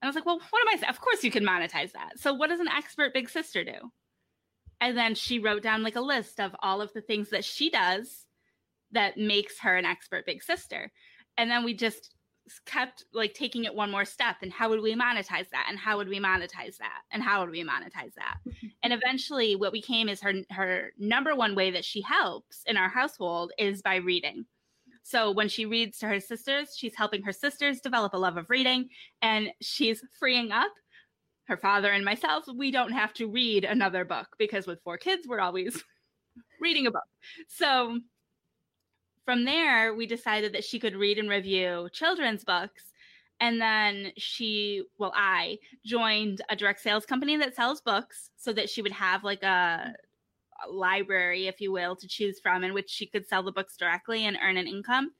And 0.00 0.04
I 0.04 0.06
was 0.06 0.14
like, 0.14 0.26
Well, 0.26 0.40
what 0.50 0.60
am 0.60 0.68
I 0.68 0.76
saying? 0.78 0.90
Of 0.90 1.00
course 1.00 1.24
you 1.24 1.30
can 1.30 1.44
monetize 1.44 1.92
that. 1.92 2.18
So, 2.18 2.32
what 2.32 2.50
does 2.50 2.60
an 2.60 2.68
expert 2.68 3.12
big 3.12 3.28
sister 3.28 3.64
do? 3.64 3.90
And 4.80 4.96
then 4.96 5.14
she 5.14 5.38
wrote 5.38 5.62
down 5.62 5.82
like 5.82 5.96
a 5.96 6.00
list 6.00 6.40
of 6.40 6.54
all 6.60 6.80
of 6.80 6.92
the 6.92 7.00
things 7.00 7.30
that 7.30 7.44
she 7.44 7.70
does 7.70 8.24
that 8.92 9.16
makes 9.16 9.60
her 9.60 9.76
an 9.76 9.84
expert 9.84 10.26
big 10.26 10.42
sister. 10.42 10.92
And 11.36 11.50
then 11.50 11.64
we 11.64 11.74
just 11.74 12.14
kept 12.66 13.04
like 13.12 13.34
taking 13.34 13.64
it 13.64 13.74
one 13.74 13.90
more 13.90 14.04
step 14.04 14.36
and 14.42 14.52
how 14.52 14.68
would 14.68 14.80
we 14.80 14.94
monetize 14.94 15.48
that 15.50 15.66
and 15.68 15.78
how 15.78 15.96
would 15.96 16.08
we 16.08 16.18
monetize 16.18 16.76
that 16.78 17.02
and 17.10 17.22
how 17.22 17.40
would 17.40 17.50
we 17.50 17.64
monetize 17.64 18.14
that? 18.16 18.36
And 18.84 18.92
eventually 18.92 19.54
what 19.54 19.72
became 19.72 20.08
is 20.08 20.20
her 20.22 20.32
her 20.50 20.92
number 20.98 21.36
one 21.36 21.54
way 21.54 21.70
that 21.70 21.84
she 21.84 22.00
helps 22.00 22.64
in 22.66 22.76
our 22.76 22.88
household 22.88 23.52
is 23.56 23.80
by 23.80 23.96
reading. 23.96 24.44
So 25.04 25.30
when 25.30 25.48
she 25.48 25.66
reads 25.66 25.98
to 25.98 26.08
her 26.08 26.18
sisters 26.18 26.74
she's 26.76 26.96
helping 26.96 27.22
her 27.22 27.32
sisters 27.32 27.80
develop 27.80 28.12
a 28.12 28.18
love 28.18 28.36
of 28.36 28.50
reading 28.50 28.88
and 29.20 29.50
she's 29.60 30.02
freeing 30.18 30.50
up 30.50 30.72
her 31.44 31.56
father 31.56 31.90
and 31.90 32.04
myself, 32.04 32.44
we 32.54 32.70
don't 32.70 32.92
have 32.92 33.12
to 33.14 33.28
read 33.28 33.64
another 33.64 34.04
book 34.04 34.28
because 34.38 34.66
with 34.66 34.82
four 34.82 34.96
kids, 34.96 35.26
we're 35.28 35.40
always 35.40 35.82
reading 36.60 36.86
a 36.86 36.90
book. 36.90 37.02
So 37.48 38.00
from 39.24 39.44
there, 39.44 39.94
we 39.94 40.06
decided 40.06 40.52
that 40.54 40.64
she 40.64 40.78
could 40.78 40.96
read 40.96 41.18
and 41.18 41.28
review 41.28 41.88
children's 41.92 42.44
books. 42.44 42.92
And 43.40 43.60
then 43.60 44.12
she, 44.16 44.84
well, 44.98 45.12
I 45.16 45.58
joined 45.84 46.42
a 46.48 46.54
direct 46.54 46.80
sales 46.80 47.04
company 47.04 47.36
that 47.38 47.56
sells 47.56 47.80
books 47.80 48.30
so 48.36 48.52
that 48.52 48.70
she 48.70 48.82
would 48.82 48.92
have 48.92 49.24
like 49.24 49.42
a, 49.42 49.92
a 50.64 50.70
library, 50.70 51.48
if 51.48 51.60
you 51.60 51.72
will, 51.72 51.96
to 51.96 52.06
choose 52.06 52.38
from 52.38 52.62
in 52.62 52.72
which 52.72 52.88
she 52.88 53.06
could 53.06 53.26
sell 53.26 53.42
the 53.42 53.50
books 53.50 53.76
directly 53.76 54.26
and 54.26 54.38
earn 54.40 54.56
an 54.56 54.68
income. 54.68 55.10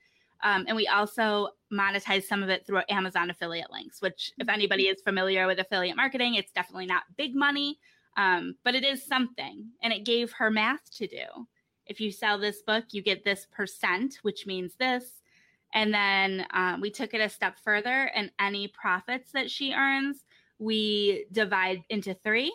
Um, 0.44 0.64
and 0.66 0.76
we 0.76 0.86
also 0.88 1.48
monetize 1.72 2.24
some 2.24 2.42
of 2.42 2.48
it 2.48 2.66
through 2.66 2.82
Amazon 2.88 3.30
affiliate 3.30 3.70
links, 3.70 4.02
which, 4.02 4.32
if 4.38 4.48
anybody 4.48 4.84
is 4.84 5.00
familiar 5.02 5.46
with 5.46 5.58
affiliate 5.58 5.96
marketing, 5.96 6.34
it's 6.34 6.52
definitely 6.52 6.86
not 6.86 7.04
big 7.16 7.34
money, 7.34 7.78
um, 8.16 8.54
but 8.64 8.74
it 8.74 8.84
is 8.84 9.04
something. 9.04 9.66
And 9.82 9.92
it 9.92 10.04
gave 10.04 10.32
her 10.32 10.50
math 10.50 10.90
to 10.96 11.06
do. 11.06 11.46
If 11.92 12.00
you 12.00 12.10
sell 12.10 12.38
this 12.38 12.62
book, 12.62 12.84
you 12.92 13.02
get 13.02 13.22
this 13.22 13.46
percent, 13.52 14.18
which 14.22 14.46
means 14.46 14.72
this. 14.76 15.20
And 15.74 15.92
then 15.92 16.46
um, 16.54 16.80
we 16.80 16.90
took 16.90 17.12
it 17.12 17.20
a 17.20 17.28
step 17.28 17.58
further, 17.62 18.10
and 18.14 18.30
any 18.40 18.68
profits 18.68 19.30
that 19.32 19.50
she 19.50 19.74
earns, 19.74 20.24
we 20.58 21.26
divide 21.32 21.82
into 21.90 22.14
three. 22.14 22.50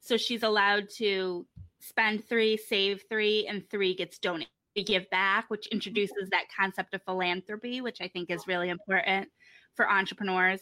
So 0.00 0.18
she's 0.18 0.42
allowed 0.42 0.90
to 0.96 1.46
spend 1.80 2.28
three, 2.28 2.58
save 2.58 3.04
three, 3.08 3.46
and 3.46 3.66
three 3.70 3.94
gets 3.94 4.18
donated 4.18 4.50
give 4.84 5.08
back, 5.08 5.48
which 5.48 5.66
introduces 5.68 6.28
that 6.30 6.44
concept 6.54 6.92
of 6.92 7.02
philanthropy, 7.04 7.80
which 7.80 8.02
I 8.02 8.08
think 8.08 8.28
is 8.28 8.46
really 8.46 8.68
important 8.68 9.30
for 9.76 9.90
entrepreneurs. 9.90 10.60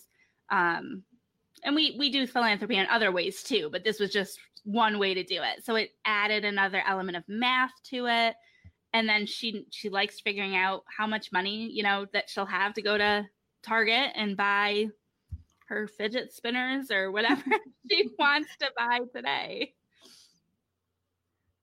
Um, 0.49 1.03
and 1.65 1.75
we 1.75 1.95
we 1.99 2.11
do 2.11 2.27
philanthropy 2.27 2.77
in 2.77 2.87
other 2.87 3.13
ways 3.13 3.43
too, 3.43 3.69
but 3.71 3.85
this 3.85 4.01
was 4.01 4.11
just 4.11 4.39
one 4.65 4.99
way 4.99 5.15
to 5.15 5.23
do 5.23 5.43
it. 5.43 5.65
So 5.65 5.77
it 5.77 5.91
added 6.05 6.45
another 6.45 6.83
element 6.87 7.17
of 7.17 7.25
math 7.29 7.73
to 7.91 8.07
it. 8.07 8.35
And 8.93 9.09
then 9.09 9.27
she 9.27 9.67
she 9.71 9.89
likes 9.89 10.21
figuring 10.21 10.57
out 10.57 10.85
how 10.87 11.07
much 11.07 11.33
money, 11.33 11.71
you 11.71 11.83
know, 11.83 12.07
that 12.13 12.29
she'll 12.29 12.47
have 12.47 12.75
to 12.75 12.83
go 12.83 12.99
to 12.99 13.27
Target 13.63 14.13
and 14.15 14.37
buy 14.37 14.89
her 15.69 15.87
fidget 15.87 16.33
spinners 16.33 16.91
or 16.91 17.11
whatever 17.11 17.43
she 17.91 18.09
wants 18.19 18.51
to 18.61 18.71
buy 18.77 19.01
today. 19.15 19.73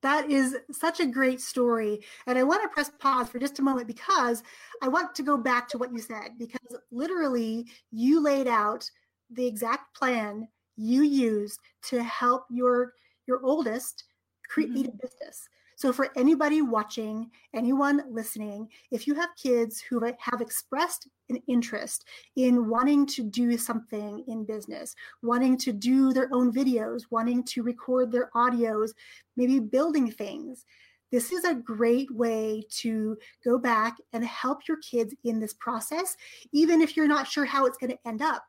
That 0.01 0.31
is 0.31 0.55
such 0.71 1.01
a 1.01 1.05
great 1.05 1.41
story. 1.41 1.99
And 2.25 2.37
I 2.37 2.43
want 2.43 2.63
to 2.63 2.69
press 2.69 2.89
pause 2.99 3.27
for 3.27 3.37
just 3.37 3.59
a 3.59 3.61
moment 3.61 3.85
because 3.85 4.43
I 4.81 4.87
want 4.87 5.13
to 5.15 5.23
go 5.23 5.35
back 5.35 5.67
to 5.69 5.77
what 5.77 5.91
you 5.91 5.99
said, 5.99 6.37
because 6.39 6.79
literally 6.89 7.67
you 7.91 8.21
laid 8.21 8.47
out 8.47 8.89
the 9.29 9.45
exact 9.45 9.95
plan 9.95 10.47
you 10.75 11.03
used 11.03 11.59
to 11.83 12.03
help 12.03 12.45
your 12.49 12.93
your 13.27 13.41
oldest 13.43 14.05
create 14.49 14.71
mm-hmm. 14.71 14.89
a 14.89 15.07
business. 15.07 15.47
So, 15.75 15.93
for 15.93 16.09
anybody 16.17 16.61
watching, 16.61 17.31
anyone 17.53 18.03
listening, 18.09 18.67
if 18.91 19.07
you 19.07 19.13
have 19.15 19.29
kids 19.41 19.79
who 19.79 20.03
have 20.19 20.41
expressed 20.41 21.07
an 21.29 21.41
interest 21.47 22.03
in 22.35 22.67
wanting 22.67 23.05
to 23.05 23.23
do 23.23 23.57
something 23.57 24.25
in 24.27 24.43
business, 24.43 24.93
wanting 25.21 25.57
to 25.59 25.71
do 25.71 26.11
their 26.11 26.27
own 26.33 26.51
videos, 26.51 27.03
wanting 27.11 27.45
to 27.45 27.63
record 27.63 28.11
their 28.11 28.29
audios, 28.35 28.89
maybe 29.37 29.61
building 29.61 30.11
things, 30.11 30.65
this 31.13 31.31
is 31.31 31.45
a 31.45 31.55
great 31.55 32.11
way 32.11 32.61
to 32.71 33.17
go 33.45 33.57
back 33.57 33.95
and 34.11 34.25
help 34.25 34.67
your 34.67 34.77
kids 34.77 35.15
in 35.23 35.39
this 35.39 35.53
process, 35.53 36.17
even 36.51 36.81
if 36.81 36.97
you're 36.97 37.07
not 37.07 37.25
sure 37.25 37.45
how 37.45 37.65
it's 37.65 37.77
going 37.77 37.91
to 37.91 38.07
end 38.07 38.21
up. 38.21 38.43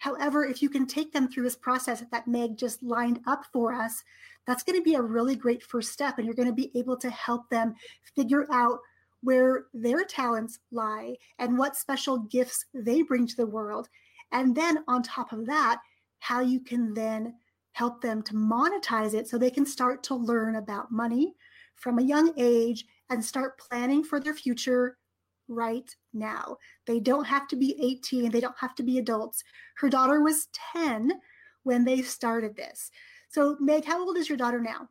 However, 0.00 0.46
if 0.46 0.62
you 0.62 0.70
can 0.70 0.86
take 0.86 1.12
them 1.12 1.28
through 1.28 1.42
this 1.42 1.56
process 1.56 2.02
that 2.10 2.26
Meg 2.26 2.56
just 2.56 2.82
lined 2.82 3.20
up 3.26 3.44
for 3.52 3.74
us, 3.74 4.02
that's 4.46 4.62
going 4.62 4.78
to 4.78 4.82
be 4.82 4.94
a 4.94 5.02
really 5.02 5.36
great 5.36 5.62
first 5.62 5.92
step. 5.92 6.16
And 6.16 6.26
you're 6.26 6.34
going 6.34 6.48
to 6.48 6.54
be 6.54 6.72
able 6.74 6.96
to 6.96 7.10
help 7.10 7.50
them 7.50 7.74
figure 8.16 8.46
out 8.50 8.78
where 9.22 9.66
their 9.74 10.04
talents 10.04 10.60
lie 10.72 11.16
and 11.38 11.58
what 11.58 11.76
special 11.76 12.16
gifts 12.18 12.64
they 12.72 13.02
bring 13.02 13.26
to 13.26 13.36
the 13.36 13.44
world. 13.44 13.90
And 14.32 14.54
then 14.54 14.78
on 14.88 15.02
top 15.02 15.32
of 15.32 15.44
that, 15.46 15.80
how 16.18 16.40
you 16.40 16.60
can 16.60 16.94
then 16.94 17.34
help 17.72 18.00
them 18.00 18.22
to 18.22 18.32
monetize 18.32 19.12
it 19.12 19.28
so 19.28 19.36
they 19.36 19.50
can 19.50 19.66
start 19.66 20.02
to 20.04 20.14
learn 20.14 20.56
about 20.56 20.90
money 20.90 21.34
from 21.74 21.98
a 21.98 22.02
young 22.02 22.32
age 22.38 22.86
and 23.10 23.22
start 23.22 23.58
planning 23.58 24.02
for 24.02 24.18
their 24.18 24.34
future 24.34 24.96
right 25.50 25.94
now. 26.14 26.56
They 26.86 27.00
don't 27.00 27.26
have 27.26 27.48
to 27.48 27.56
be 27.56 27.76
18, 27.82 28.30
they 28.30 28.40
don't 28.40 28.58
have 28.58 28.74
to 28.76 28.82
be 28.82 28.98
adults. 28.98 29.42
Her 29.76 29.90
daughter 29.90 30.22
was 30.22 30.48
10 30.72 31.12
when 31.64 31.84
they 31.84 32.02
started 32.02 32.56
this. 32.56 32.90
So, 33.28 33.56
Meg, 33.60 33.84
how 33.84 34.00
old 34.00 34.16
is 34.16 34.28
your 34.28 34.38
daughter 34.38 34.60
now? 34.60 34.88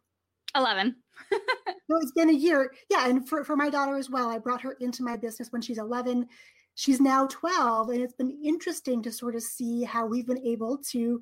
11. 0.56 0.96
no, 1.32 1.98
it's 2.02 2.12
been 2.12 2.30
a 2.30 2.34
year. 2.34 2.72
Yeah. 2.90 3.08
And 3.08 3.28
for, 3.28 3.44
for 3.44 3.56
my 3.56 3.70
daughter 3.70 3.98
as 3.98 4.10
well, 4.10 4.30
I 4.30 4.38
brought 4.38 4.62
her 4.62 4.74
into 4.80 5.04
my 5.04 5.18
business 5.18 5.52
when 5.52 5.62
she's 5.62 5.78
11. 5.78 6.28
She's 6.76 7.02
now 7.02 7.28
12. 7.28 7.90
And 7.90 8.02
it's 8.02 8.14
been 8.14 8.40
interesting 8.44 9.02
to 9.04 9.12
sort 9.12 9.36
of 9.36 9.44
see 9.44 9.84
how 9.84 10.06
we've 10.06 10.28
been 10.28 10.46
able 10.46 10.78
to 10.92 11.22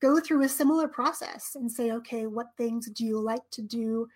go 0.00 0.20
through 0.20 0.42
a 0.42 0.48
similar 0.48 0.88
process 0.88 1.52
and 1.54 1.70
say, 1.70 1.92
okay, 1.92 2.26
what 2.26 2.48
things 2.56 2.90
do 2.90 3.04
you 3.04 3.18
like 3.18 3.48
to 3.52 3.62
do? 3.62 4.08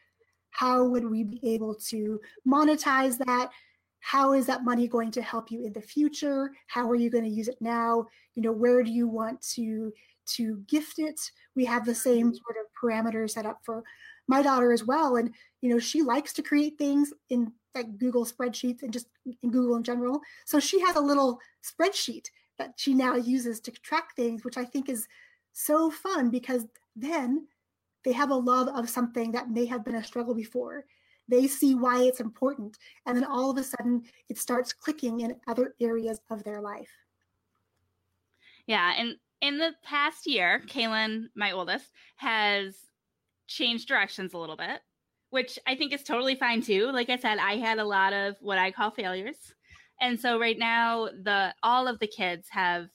How 0.50 0.84
would 0.84 1.08
we 1.08 1.22
be 1.22 1.40
able 1.42 1.74
to 1.88 2.20
monetize 2.46 3.18
that? 3.18 3.50
How 4.06 4.32
is 4.32 4.46
that 4.46 4.64
money 4.64 4.86
going 4.86 5.10
to 5.12 5.22
help 5.22 5.50
you 5.50 5.64
in 5.64 5.72
the 5.72 5.80
future? 5.80 6.52
How 6.68 6.88
are 6.88 6.94
you 6.94 7.10
going 7.10 7.24
to 7.24 7.30
use 7.30 7.48
it 7.48 7.60
now? 7.60 8.06
You 8.36 8.42
know, 8.42 8.52
where 8.52 8.82
do 8.82 8.90
you 8.90 9.08
want 9.08 9.40
to 9.54 9.92
to 10.26 10.56
gift 10.68 10.98
it. 10.98 11.20
We 11.54 11.64
have 11.64 11.84
the 11.84 11.94
same 11.94 12.28
mm-hmm. 12.28 12.36
sort 12.36 12.56
of 12.60 12.66
parameters 12.80 13.30
set 13.30 13.46
up 13.46 13.60
for 13.62 13.82
my 14.28 14.42
daughter 14.42 14.72
as 14.72 14.84
well. 14.84 15.16
And, 15.16 15.32
you 15.60 15.70
know, 15.70 15.78
she 15.78 16.02
likes 16.02 16.32
to 16.34 16.42
create 16.42 16.78
things 16.78 17.12
in 17.30 17.52
like 17.74 17.98
Google 17.98 18.24
spreadsheets 18.24 18.82
and 18.82 18.92
just 18.92 19.06
in 19.24 19.50
Google 19.50 19.76
in 19.76 19.82
general. 19.82 20.20
So 20.44 20.58
she 20.58 20.80
has 20.80 20.96
a 20.96 21.00
little 21.00 21.38
spreadsheet 21.62 22.26
that 22.58 22.74
she 22.76 22.94
now 22.94 23.16
uses 23.16 23.60
to 23.60 23.70
track 23.70 24.16
things, 24.16 24.44
which 24.44 24.56
I 24.56 24.64
think 24.64 24.88
is 24.88 25.06
so 25.52 25.90
fun 25.90 26.30
because 26.30 26.66
then 26.94 27.46
they 28.04 28.12
have 28.12 28.30
a 28.30 28.34
love 28.34 28.68
of 28.68 28.88
something 28.88 29.32
that 29.32 29.50
may 29.50 29.66
have 29.66 29.84
been 29.84 29.96
a 29.96 30.04
struggle 30.04 30.34
before. 30.34 30.84
They 31.28 31.46
see 31.46 31.74
why 31.74 32.02
it's 32.02 32.20
important. 32.20 32.78
And 33.06 33.16
then 33.16 33.24
all 33.24 33.50
of 33.50 33.58
a 33.58 33.62
sudden 33.62 34.02
it 34.28 34.38
starts 34.38 34.72
clicking 34.72 35.20
in 35.20 35.36
other 35.46 35.74
areas 35.80 36.20
of 36.30 36.44
their 36.44 36.60
life. 36.60 36.90
Yeah. 38.66 38.94
And 38.96 39.16
in 39.40 39.58
the 39.58 39.72
past 39.84 40.26
year, 40.26 40.62
Kaylin, 40.66 41.26
my 41.34 41.52
oldest, 41.52 41.92
has 42.16 42.76
changed 43.46 43.88
directions 43.88 44.34
a 44.34 44.38
little 44.38 44.56
bit, 44.56 44.80
which 45.30 45.58
I 45.66 45.76
think 45.76 45.92
is 45.92 46.02
totally 46.02 46.34
fine 46.34 46.62
too. 46.62 46.90
Like 46.90 47.10
I 47.10 47.16
said, 47.16 47.38
I 47.38 47.56
had 47.56 47.78
a 47.78 47.84
lot 47.84 48.12
of 48.12 48.36
what 48.40 48.58
I 48.58 48.70
call 48.70 48.90
failures. 48.90 49.54
And 50.00 50.18
so 50.18 50.38
right 50.38 50.58
now 50.58 51.06
the 51.06 51.54
all 51.62 51.88
of 51.88 51.98
the 51.98 52.06
kids 52.06 52.48
have 52.50 52.88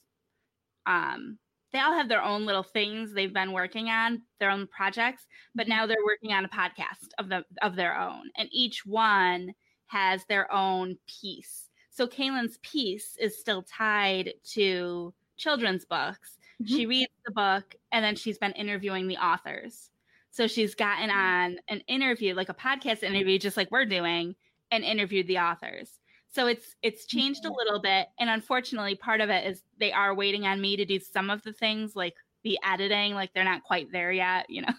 um 0.86 1.38
they 1.72 1.78
all 1.78 1.94
have 1.94 2.08
their 2.08 2.22
own 2.22 2.44
little 2.44 2.62
things 2.62 3.12
they've 3.12 3.32
been 3.32 3.52
working 3.52 3.88
on, 3.88 4.22
their 4.38 4.50
own 4.50 4.66
projects, 4.66 5.26
but 5.54 5.68
now 5.68 5.86
they're 5.86 6.04
working 6.04 6.32
on 6.32 6.44
a 6.44 6.48
podcast 6.48 7.08
of 7.18 7.28
the 7.28 7.44
of 7.62 7.76
their 7.76 7.98
own. 7.98 8.30
And 8.36 8.48
each 8.52 8.84
one 8.84 9.52
has 9.86 10.24
their 10.26 10.52
own 10.52 10.96
piece. 11.06 11.68
So 11.90 12.06
Kaylin's 12.06 12.58
piece 12.62 13.16
is 13.20 13.38
still 13.38 13.62
tied 13.62 14.32
to 14.52 15.12
children's 15.36 15.84
books. 15.84 16.38
Mm-hmm. 16.62 16.74
She 16.74 16.86
reads 16.86 17.12
the 17.26 17.32
book 17.32 17.74
and 17.90 18.04
then 18.04 18.16
she's 18.16 18.38
been 18.38 18.52
interviewing 18.52 19.08
the 19.08 19.18
authors. 19.18 19.90
So 20.30 20.46
she's 20.46 20.74
gotten 20.74 21.10
mm-hmm. 21.10 21.18
on 21.18 21.58
an 21.68 21.80
interview, 21.88 22.34
like 22.34 22.48
a 22.48 22.54
podcast 22.54 23.02
interview, 23.02 23.38
just 23.38 23.56
like 23.56 23.70
we're 23.70 23.84
doing, 23.84 24.34
and 24.70 24.84
interviewed 24.84 25.26
the 25.26 25.38
authors. 25.38 25.90
So 26.32 26.46
it's 26.46 26.74
it's 26.82 27.04
changed 27.06 27.44
a 27.44 27.48
mm-hmm. 27.48 27.56
little 27.56 27.80
bit, 27.80 28.08
and 28.18 28.30
unfortunately, 28.30 28.94
part 28.94 29.20
of 29.20 29.28
it 29.28 29.46
is 29.46 29.62
they 29.78 29.92
are 29.92 30.14
waiting 30.14 30.46
on 30.46 30.60
me 30.60 30.76
to 30.76 30.84
do 30.84 30.98
some 30.98 31.28
of 31.28 31.42
the 31.42 31.52
things, 31.52 31.94
like 31.94 32.14
the 32.42 32.58
editing. 32.64 33.14
Like 33.14 33.32
they're 33.34 33.44
not 33.44 33.62
quite 33.62 33.92
there 33.92 34.12
yet, 34.12 34.46
you 34.48 34.62
know. 34.62 34.72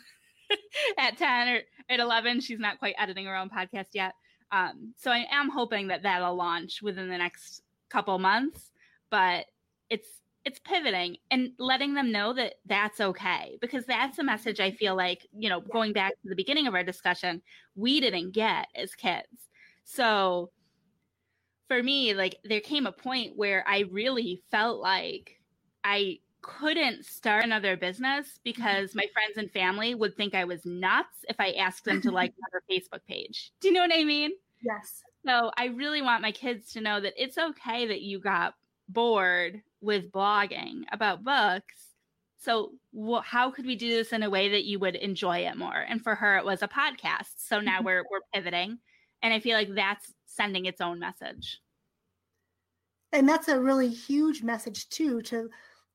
at 0.97 1.17
ten 1.17 1.47
or 1.49 1.61
at 1.89 1.99
eleven, 1.99 2.41
she's 2.41 2.59
not 2.59 2.79
quite 2.79 2.95
editing 2.97 3.25
her 3.25 3.35
own 3.35 3.49
podcast 3.49 3.89
yet. 3.93 4.13
Um, 4.51 4.93
so 4.97 5.11
I 5.11 5.25
am 5.31 5.49
hoping 5.49 5.87
that 5.87 6.03
that'll 6.03 6.35
launch 6.35 6.81
within 6.81 7.07
the 7.07 7.17
next 7.17 7.61
couple 7.89 8.17
months, 8.17 8.71
but 9.11 9.45
it's 9.91 10.07
it's 10.45 10.59
pivoting 10.59 11.17
and 11.31 11.51
letting 11.57 11.93
them 11.93 12.11
know 12.11 12.33
that 12.33 12.55
that's 12.65 12.99
okay 12.99 13.57
because 13.61 13.85
that's 13.85 14.19
a 14.19 14.23
message 14.23 14.59
i 14.59 14.71
feel 14.71 14.93
like 14.93 15.25
you 15.31 15.47
know 15.47 15.61
going 15.61 15.93
back 15.93 16.11
to 16.21 16.27
the 16.27 16.35
beginning 16.35 16.67
of 16.67 16.73
our 16.73 16.83
discussion 16.83 17.41
we 17.75 18.01
didn't 18.01 18.31
get 18.31 18.67
as 18.75 18.93
kids 18.93 19.47
so 19.85 20.49
for 21.73 21.83
me 21.83 22.13
like 22.13 22.37
there 22.43 22.61
came 22.61 22.85
a 22.85 22.91
point 22.91 23.35
where 23.35 23.63
i 23.67 23.79
really 23.91 24.41
felt 24.51 24.79
like 24.79 25.39
i 25.83 26.19
couldn't 26.41 27.05
start 27.05 27.43
another 27.43 27.77
business 27.77 28.39
because 28.43 28.93
my 28.95 29.07
friends 29.13 29.37
and 29.37 29.49
family 29.51 29.95
would 29.95 30.15
think 30.15 30.35
i 30.35 30.43
was 30.45 30.65
nuts 30.65 31.25
if 31.29 31.35
i 31.39 31.51
asked 31.53 31.85
them 31.85 32.01
to 32.01 32.11
like 32.19 32.33
another 32.37 32.63
facebook 32.69 33.03
page 33.07 33.51
do 33.59 33.67
you 33.67 33.73
know 33.73 33.81
what 33.81 33.93
i 33.93 34.03
mean 34.03 34.31
yes 34.61 35.01
so 35.25 35.51
i 35.57 35.65
really 35.65 36.01
want 36.01 36.21
my 36.21 36.31
kids 36.31 36.71
to 36.73 36.81
know 36.81 36.99
that 36.99 37.13
it's 37.17 37.37
okay 37.37 37.87
that 37.87 38.01
you 38.01 38.19
got 38.19 38.53
bored 38.89 39.61
with 39.81 40.11
blogging 40.11 40.83
about 40.91 41.23
books, 41.23 41.95
So, 42.37 42.73
wh- 42.93 43.23
how 43.23 43.51
could 43.51 43.65
we 43.65 43.75
do 43.75 43.89
this 43.89 44.11
in 44.13 44.23
a 44.23 44.29
way 44.29 44.49
that 44.49 44.65
you 44.65 44.79
would 44.79 44.95
enjoy 44.95 45.39
it 45.47 45.57
more? 45.57 45.77
And 45.77 46.03
for 46.03 46.15
her, 46.15 46.37
it 46.37 46.45
was 46.45 46.61
a 46.61 46.67
podcast. 46.67 47.33
So 47.37 47.59
now 47.61 47.81
we're 47.83 48.03
we're 48.11 48.21
pivoting, 48.33 48.79
and 49.21 49.33
I 49.33 49.39
feel 49.39 49.55
like 49.57 49.73
that's 49.75 50.13
sending 50.25 50.65
its 50.65 50.81
own 50.81 50.99
message. 50.99 51.61
And 53.13 53.29
that's 53.29 53.47
a 53.47 53.59
really 53.59 53.89
huge 53.89 54.43
message 54.43 54.89
too. 54.89 55.21
To 55.23 55.49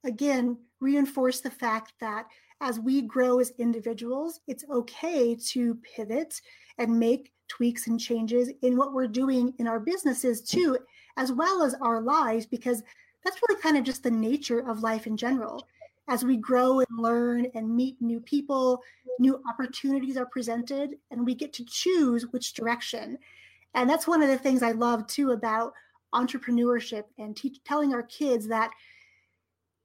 again 0.04 0.57
reinforce 0.81 1.40
the 1.40 1.50
fact 1.50 1.92
that 2.00 2.26
as 2.61 2.81
we 2.81 3.02
grow 3.02 3.40
as 3.40 3.52
individuals, 3.59 4.40
it's 4.46 4.64
okay 4.70 5.35
to 5.35 5.74
pivot 5.76 6.40
and 6.78 6.98
make 6.98 7.33
tweaks 7.48 7.87
and 7.87 8.00
changes 8.00 8.50
in 8.62 8.76
what 8.76 8.92
we're 8.92 9.07
doing 9.09 9.52
in 9.59 9.66
our 9.66 9.81
businesses 9.81 10.40
too, 10.40 10.78
as 11.16 11.33
well 11.33 11.62
as 11.62 11.74
our 11.81 12.00
lives, 12.00 12.46
because 12.46 12.83
that's 13.24 13.40
really 13.48 13.61
kind 13.61 13.76
of 13.76 13.85
just 13.85 14.02
the 14.02 14.11
nature 14.11 14.61
of 14.68 14.83
life 14.83 15.07
in 15.07 15.16
general. 15.16 15.66
As 16.09 16.24
we 16.24 16.37
grow 16.37 16.81
and 16.81 16.98
learn 16.98 17.46
and 17.54 17.74
meet 17.74 18.00
new 18.00 18.20
people, 18.20 18.81
new 19.18 19.42
opportunities 19.48 20.16
are 20.16 20.26
presented, 20.26 20.96
and 21.11 21.24
we 21.24 21.35
get 21.35 21.52
to 21.54 21.64
choose 21.64 22.26
which 22.33 22.54
direction. 22.54 23.18
And 23.74 23.88
that's 23.88 24.07
one 24.07 24.22
of 24.22 24.28
the 24.28 24.38
things 24.38 24.62
I 24.62 24.72
love 24.72 25.07
too 25.07 25.33
about 25.33 25.74
entrepreneurship 26.14 27.05
and 27.18 27.37
teach, 27.37 27.62
telling 27.64 27.94
our 27.94 28.03
kids 28.05 28.49
that 28.49 28.71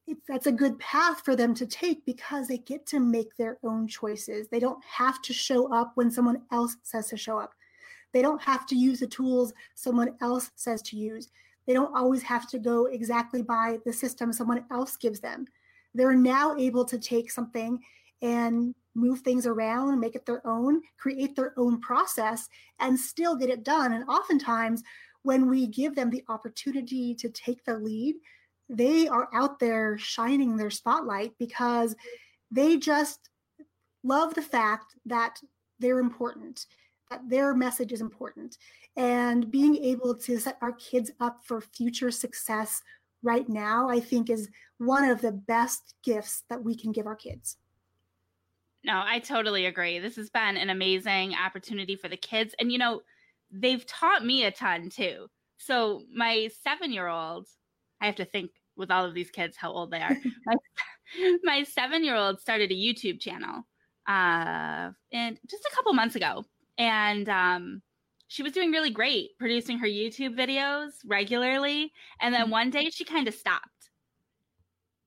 it's, 0.07 0.21
that's 0.27 0.47
a 0.47 0.51
good 0.51 0.77
path 0.79 1.21
for 1.23 1.35
them 1.35 1.53
to 1.55 1.65
take 1.65 2.05
because 2.05 2.47
they 2.47 2.57
get 2.57 2.85
to 2.87 2.99
make 2.99 3.35
their 3.37 3.57
own 3.63 3.87
choices. 3.87 4.47
They 4.49 4.59
don't 4.59 4.83
have 4.83 5.21
to 5.23 5.33
show 5.33 5.73
up 5.73 5.93
when 5.95 6.11
someone 6.11 6.41
else 6.51 6.75
says 6.83 7.07
to 7.09 7.17
show 7.17 7.39
up. 7.39 7.53
They 8.11 8.21
don't 8.21 8.41
have 8.41 8.65
to 8.67 8.75
use 8.75 8.99
the 8.99 9.07
tools 9.07 9.53
someone 9.75 10.15
else 10.21 10.51
says 10.55 10.81
to 10.83 10.97
use. 10.97 11.29
They 11.65 11.73
don't 11.73 11.95
always 11.95 12.21
have 12.23 12.49
to 12.49 12.59
go 12.59 12.87
exactly 12.87 13.41
by 13.41 13.79
the 13.85 13.93
system 13.93 14.33
someone 14.33 14.65
else 14.71 14.97
gives 14.97 15.19
them. 15.19 15.45
They're 15.93 16.15
now 16.15 16.55
able 16.57 16.85
to 16.85 16.99
take 16.99 17.31
something 17.31 17.79
and 18.21 18.75
move 18.95 19.21
things 19.21 19.47
around, 19.47 19.99
make 19.99 20.15
it 20.15 20.25
their 20.25 20.45
own, 20.45 20.81
create 20.97 21.35
their 21.35 21.53
own 21.57 21.79
process, 21.81 22.49
and 22.79 22.99
still 22.99 23.35
get 23.35 23.49
it 23.49 23.63
done. 23.63 23.93
And 23.93 24.03
oftentimes, 24.05 24.83
when 25.23 25.49
we 25.49 25.67
give 25.67 25.95
them 25.95 26.09
the 26.09 26.23
opportunity 26.29 27.15
to 27.15 27.29
take 27.29 27.63
the 27.65 27.77
lead, 27.77 28.15
they 28.69 29.07
are 29.07 29.29
out 29.33 29.59
there 29.59 29.97
shining 29.97 30.55
their 30.55 30.69
spotlight 30.69 31.33
because 31.39 31.95
they 32.51 32.77
just 32.77 33.29
love 34.03 34.33
the 34.35 34.41
fact 34.41 34.95
that 35.05 35.37
they're 35.79 35.99
important, 35.99 36.65
that 37.09 37.21
their 37.27 37.53
message 37.53 37.91
is 37.91 38.01
important. 38.01 38.57
And 38.95 39.49
being 39.49 39.75
able 39.77 40.15
to 40.15 40.39
set 40.39 40.57
our 40.61 40.73
kids 40.73 41.11
up 41.19 41.39
for 41.43 41.61
future 41.61 42.11
success 42.11 42.81
right 43.23 43.47
now, 43.47 43.89
I 43.89 43.99
think 43.99 44.29
is 44.29 44.49
one 44.77 45.05
of 45.05 45.21
the 45.21 45.31
best 45.31 45.95
gifts 46.03 46.43
that 46.49 46.63
we 46.63 46.75
can 46.75 46.91
give 46.91 47.07
our 47.07 47.15
kids. 47.15 47.57
No, 48.83 49.01
I 49.05 49.19
totally 49.19 49.65
agree. 49.65 49.99
This 49.99 50.17
has 50.17 50.29
been 50.29 50.57
an 50.57 50.69
amazing 50.69 51.35
opportunity 51.35 51.95
for 51.95 52.09
the 52.09 52.17
kids. 52.17 52.53
And, 52.59 52.71
you 52.71 52.77
know, 52.77 53.01
they've 53.53 53.85
taught 53.85 54.25
me 54.25 54.43
a 54.43 54.51
ton 54.51 54.89
too. 54.89 55.27
So, 55.57 56.01
my 56.13 56.49
seven 56.63 56.91
year 56.91 57.07
old, 57.07 57.47
I 58.01 58.07
have 58.07 58.15
to 58.15 58.25
think 58.25 58.51
with 58.75 58.91
all 58.91 59.05
of 59.05 59.13
these 59.13 59.29
kids 59.29 59.55
how 59.55 59.71
old 59.71 59.91
they 59.91 60.01
are. 60.01 60.17
my, 60.45 60.55
my 61.43 61.63
seven 61.63 62.03
year 62.03 62.15
old 62.15 62.39
started 62.39 62.71
a 62.71 62.75
YouTube 62.75 63.19
channel 63.19 63.63
uh, 64.07 64.89
and 65.11 65.39
just 65.49 65.65
a 65.71 65.75
couple 65.75 65.93
months 65.93 66.15
ago. 66.15 66.43
And 66.77 67.29
um, 67.29 67.81
she 68.27 68.43
was 68.43 68.51
doing 68.51 68.71
really 68.71 68.89
great 68.89 69.37
producing 69.39 69.77
her 69.77 69.87
YouTube 69.87 70.35
videos 70.35 70.91
regularly. 71.05 71.91
And 72.19 72.33
then 72.33 72.49
one 72.49 72.69
day 72.69 72.89
she 72.89 73.05
kind 73.05 73.27
of 73.27 73.33
stopped. 73.33 73.67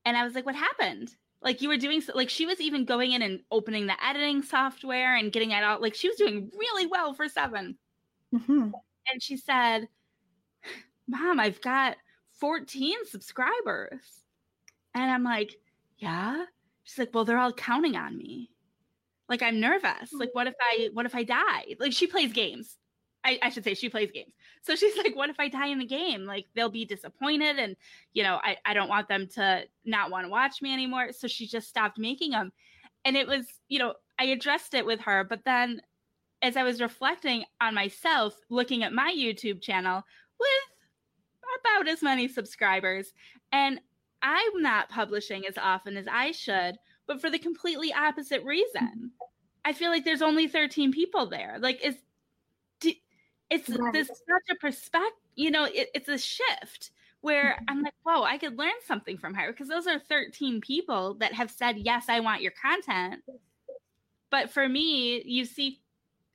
And 0.05 0.15
I 0.15 0.23
was 0.23 0.33
like, 0.33 0.45
what 0.45 0.55
happened? 0.55 1.09
Like 1.41 1.61
you 1.61 1.69
were 1.69 1.77
doing 1.77 2.01
so, 2.01 2.13
like 2.15 2.29
she 2.29 2.45
was 2.45 2.59
even 2.61 2.85
going 2.85 3.11
in 3.11 3.21
and 3.21 3.41
opening 3.51 3.85
the 3.85 4.03
editing 4.03 4.41
software 4.41 5.15
and 5.15 5.31
getting 5.31 5.51
it 5.51 5.63
out. 5.63 5.81
Like 5.81 5.93
she 5.93 6.07
was 6.07 6.17
doing 6.17 6.49
really 6.57 6.87
well 6.87 7.13
for 7.13 7.27
7 7.27 7.77
mm-hmm. 8.33 8.71
And 9.11 9.23
she 9.23 9.37
said, 9.37 9.87
Mom, 11.07 11.39
I've 11.39 11.61
got 11.61 11.97
14 12.39 13.05
subscribers. 13.05 14.01
And 14.93 15.09
I'm 15.09 15.23
like, 15.23 15.55
yeah. 15.97 16.45
She's 16.83 16.97
like, 16.97 17.13
well, 17.13 17.25
they're 17.25 17.37
all 17.37 17.53
counting 17.53 17.95
on 17.95 18.17
me. 18.17 18.49
Like 19.29 19.41
I'm 19.41 19.59
nervous. 19.59 20.13
Like, 20.13 20.29
what 20.33 20.47
if 20.47 20.55
I 20.61 20.89
what 20.93 21.05
if 21.05 21.13
I 21.13 21.23
die? 21.23 21.75
Like 21.79 21.91
she 21.91 22.07
plays 22.07 22.31
games. 22.31 22.77
I, 23.25 23.39
I, 23.41 23.49
should 23.49 23.65
say 23.65 23.73
she 23.73 23.89
plays 23.89 24.09
games. 24.11 24.31
So 24.61 24.75
she's 24.75 24.95
like, 24.95 25.13
what 25.13 25.29
if 25.29 25.37
I 25.37 25.49
die 25.49 25.67
in 25.67 25.79
the 25.79 25.85
game? 25.85 26.23
Like 26.23 26.45
they'll 26.55 26.69
be 26.69 26.85
disappointed 26.85 27.59
and 27.59 27.75
you 28.13 28.23
know, 28.23 28.39
I, 28.41 28.55
I 28.63 28.73
don't 28.73 28.87
want 28.87 29.09
them 29.09 29.27
to 29.35 29.63
not 29.83 30.11
want 30.11 30.25
to 30.25 30.29
watch 30.29 30.61
me 30.61 30.71
anymore. 30.71 31.11
So 31.11 31.27
she 31.27 31.45
just 31.45 31.67
stopped 31.67 31.97
making 31.97 32.31
them. 32.31 32.53
And 33.03 33.17
it 33.17 33.27
was, 33.27 33.45
you 33.67 33.79
know, 33.79 33.95
I 34.17 34.25
addressed 34.25 34.73
it 34.73 34.85
with 34.85 35.01
her, 35.01 35.25
but 35.25 35.43
then 35.43 35.81
as 36.41 36.55
I 36.55 36.63
was 36.63 36.81
reflecting 36.81 37.43
on 37.61 37.73
myself, 37.73 38.35
looking 38.49 38.83
at 38.83 38.93
my 38.93 39.13
YouTube 39.15 39.61
channel 39.61 40.03
with 40.39 40.49
about 41.61 41.87
as 41.87 42.01
many 42.01 42.27
subscribers. 42.27 43.13
And 43.51 43.79
I'm 44.21 44.61
not 44.61 44.89
publishing 44.89 45.45
as 45.47 45.57
often 45.57 45.97
as 45.97 46.07
I 46.11 46.31
should, 46.31 46.77
but 47.07 47.21
for 47.21 47.29
the 47.29 47.39
completely 47.39 47.93
opposite 47.93 48.43
reason. 48.43 49.11
I 49.65 49.73
feel 49.73 49.89
like 49.89 50.05
there's 50.05 50.21
only 50.21 50.47
13 50.47 50.91
people 50.91 51.25
there. 51.27 51.57
Like 51.59 51.79
it's 51.83 52.01
it's 53.49 53.69
right. 53.69 53.93
this 53.93 54.07
such 54.07 54.51
a 54.51 54.55
perspective, 54.55 55.13
you 55.35 55.51
know, 55.51 55.65
it, 55.65 55.89
it's 55.93 56.09
a 56.09 56.17
shift 56.17 56.91
where 57.21 57.53
mm-hmm. 57.53 57.63
I'm 57.67 57.81
like, 57.81 57.93
whoa, 58.03 58.23
I 58.23 58.37
could 58.37 58.57
learn 58.57 58.73
something 58.85 59.17
from 59.17 59.33
her 59.35 59.51
because 59.51 59.67
those 59.67 59.87
are 59.87 59.99
13 59.99 60.61
people 60.61 61.15
that 61.15 61.33
have 61.33 61.51
said, 61.51 61.77
yes, 61.77 62.05
I 62.09 62.19
want 62.19 62.41
your 62.41 62.51
content. 62.51 63.23
But 64.29 64.49
for 64.51 64.67
me, 64.67 65.23
you 65.25 65.45
see 65.45 65.79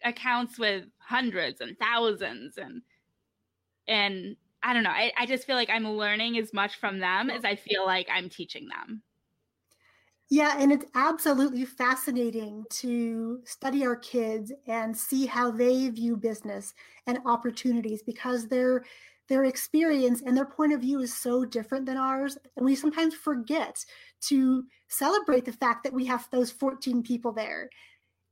accounts 0.05 0.59
with 0.59 0.85
hundreds 0.99 1.61
and 1.61 1.79
thousands 1.79 2.57
and 2.59 2.83
and 3.89 4.37
I 4.63 4.73
don't 4.73 4.85
know. 4.85 4.91
I, 4.91 5.13
I 5.19 5.27
just 5.27 5.45
feel 5.45 5.57
like 5.57 5.71
I'm 5.71 5.89
learning 5.89 6.39
as 6.39 6.53
much 6.53 6.77
from 6.77 7.01
them 7.01 7.31
as 7.31 7.45
I 7.45 7.57
feel 7.57 7.85
like 7.85 8.09
I'm 8.13 8.29
teaching 8.29 8.69
them. 8.69 9.03
Yeah, 10.31 10.57
and 10.59 10.73
it's 10.73 10.87
absolutely 10.95 11.67
fascinating 11.67 12.65
to 12.71 13.41
study 13.45 13.85
our 13.85 13.97
kids 13.97 14.51
and 14.67 14.97
see 14.97 15.27
how 15.27 15.51
they 15.51 15.89
view 15.91 16.17
business 16.17 16.73
and 17.07 17.19
opportunities 17.27 18.03
because 18.03 18.49
their 18.49 18.85
their 19.29 19.45
experience 19.45 20.23
and 20.23 20.37
their 20.37 20.47
point 20.47 20.73
of 20.73 20.81
view 20.81 21.01
is 21.01 21.17
so 21.17 21.45
different 21.45 21.87
than 21.87 21.97
ours 21.97 22.37
and 22.57 22.65
we 22.65 22.75
sometimes 22.75 23.15
forget 23.15 23.85
to 24.21 24.65
celebrate 24.89 25.45
the 25.45 25.53
fact 25.53 25.85
that 25.85 25.93
we 25.93 26.05
have 26.07 26.27
those 26.31 26.51
14 26.51 27.03
people 27.03 27.33
there 27.33 27.69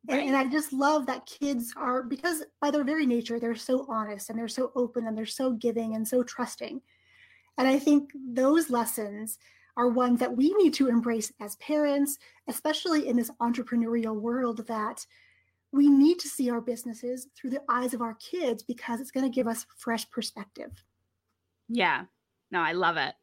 Right. 0.09 0.21
And, 0.21 0.29
and, 0.29 0.37
I 0.37 0.51
just 0.51 0.73
love 0.73 1.07
that 1.07 1.27
kids 1.27 1.75
are, 1.77 2.03
because 2.03 2.43
by 2.61 2.71
their 2.71 2.85
very 2.85 3.05
nature, 3.05 3.39
they're 3.39 3.55
so 3.55 3.85
honest 3.89 4.31
and 4.31 4.39
they're 4.39 4.49
so 4.49 4.73
open 4.75 5.07
and 5.07 5.17
they're 5.17 5.27
so 5.27 5.53
giving 5.53 5.95
and 5.95 6.07
so 6.07 6.23
trusting. 6.23 6.81
And 7.59 7.69
I 7.69 7.79
think 7.79 8.11
those 8.15 8.71
lessons 8.71 9.39
are 9.77 9.89
ones 9.89 10.19
that 10.21 10.35
we 10.35 10.55
need 10.55 10.73
to 10.75 10.89
embrace 10.89 11.33
as 11.41 11.57
parents, 11.57 12.19
especially 12.49 13.09
in 13.09 13.17
this 13.17 13.31
entrepreneurial 13.41 14.19
world, 14.19 14.67
that 14.67 15.05
we 15.73 15.89
need 15.89 16.19
to 16.21 16.29
see 16.29 16.51
our 16.51 16.61
businesses 16.61 17.29
through 17.37 17.51
the 17.51 17.63
eyes 17.69 17.95
of 17.95 18.03
our 18.03 18.15
kids 18.15 18.63
because 18.63 19.01
it's 19.01 19.11
going 19.11 19.31
to 19.31 19.35
give 19.35 19.47
us 19.47 19.67
fresh 19.77 20.09
perspective. 20.11 20.83
Yeah. 21.69 22.05
No, 22.51 22.61
I 22.61 22.73
love 22.73 22.97
it. 22.97 23.15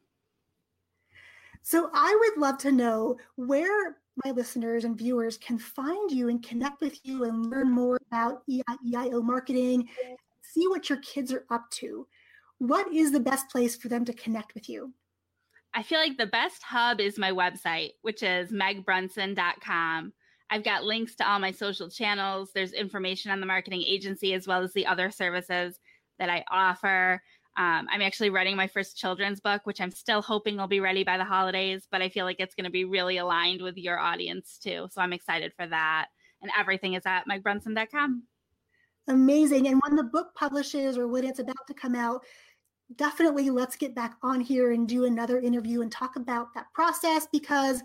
So 1.64 1.90
I 1.94 2.18
would 2.20 2.42
love 2.42 2.58
to 2.60 2.72
know 2.72 3.18
where 3.36 3.98
my 4.24 4.32
listeners 4.32 4.84
and 4.84 4.98
viewers 4.98 5.38
can 5.38 5.58
find 5.58 6.12
you 6.12 6.30
and 6.30 6.44
connect 6.44 6.82
with 6.82 7.00
you 7.04 7.26
and 7.26 7.50
learn 7.50 7.72
more 7.72 8.00
about 8.12 8.44
EIO 8.50 9.24
marketing, 9.24 9.88
see 10.42 10.68
what 10.68 10.90
your 10.90 11.00
kids 11.00 11.32
are 11.34 11.46
up 11.50 11.70
to. 11.72 12.08
What 12.60 12.92
is 12.92 13.12
the 13.12 13.20
best 13.20 13.50
place 13.50 13.76
for 13.76 13.88
them 13.88 14.06
to 14.06 14.14
connect 14.14 14.54
with 14.54 14.68
you? 14.68 14.94
I 15.74 15.84
feel 15.84 16.00
like 16.00 16.18
the 16.18 16.26
best 16.26 16.64
hub 16.64 17.00
is 17.00 17.20
my 17.20 17.32
website, 17.32 17.92
which 18.02 18.24
is 18.24 18.52
megbrunson.com. 18.52 20.14
I've 20.50 20.64
got 20.64 20.84
links 20.84 21.14
to 21.16 21.30
all 21.30 21.40
my 21.40 21.52
social 21.52 21.90
channels. 21.90 22.52
There's 22.54 22.74
information 22.74 23.32
on 23.32 23.40
the 23.40 23.46
marketing 23.46 23.84
agency 23.84 24.34
as 24.34 24.48
well 24.48 24.64
as 24.64 24.74
the 24.74 24.88
other 24.88 25.12
services 25.12 25.80
that 26.20 26.30
I 26.30 26.44
offer. 26.50 27.22
Um, 27.58 27.88
I'm 27.90 28.04
actually 28.04 28.30
writing 28.30 28.56
my 28.56 28.68
first 28.68 28.98
children's 28.98 29.40
book, 29.40 29.62
which 29.66 29.82
I'm 29.82 29.90
still 29.90 30.22
hoping 30.22 30.58
will 30.58 30.68
be 30.68 30.80
ready 30.80 31.04
by 31.04 31.18
the 31.18 31.26
holidays, 31.26 31.88
but 31.92 32.04
I 32.04 32.10
feel 32.10 32.24
like 32.24 32.40
it's 32.40 32.54
going 32.54 32.66
to 32.66 32.72
be 32.72 32.86
really 32.86 33.18
aligned 33.18 33.64
with 33.64 33.78
your 33.78 33.98
audience 33.98 34.60
too. 34.62 34.88
So 34.92 35.02
I'm 35.02 35.12
excited 35.12 35.54
for 35.58 35.66
that. 35.66 36.08
And 36.44 36.52
everything 36.58 36.94
is 36.94 37.04
at 37.08 37.28
megbrunson.com. 37.28 38.24
Amazing. 39.08 39.68
And 39.68 39.82
when 39.84 39.96
the 39.96 40.04
book 40.04 40.36
publishes 40.36 41.00
or 41.00 41.08
when 41.08 41.26
it's 41.26 41.40
about 41.40 41.66
to 41.68 41.74
come 41.74 41.96
out, 41.96 42.24
definitely 42.96 43.50
let's 43.50 43.76
get 43.76 43.96
back 43.96 44.18
on 44.22 44.40
here 44.40 44.72
and 44.72 44.88
do 44.88 45.06
another 45.06 45.40
interview 45.40 45.82
and 45.82 45.92
talk 45.92 46.16
about 46.16 46.54
that 46.54 46.72
process 46.74 47.28
because 47.32 47.82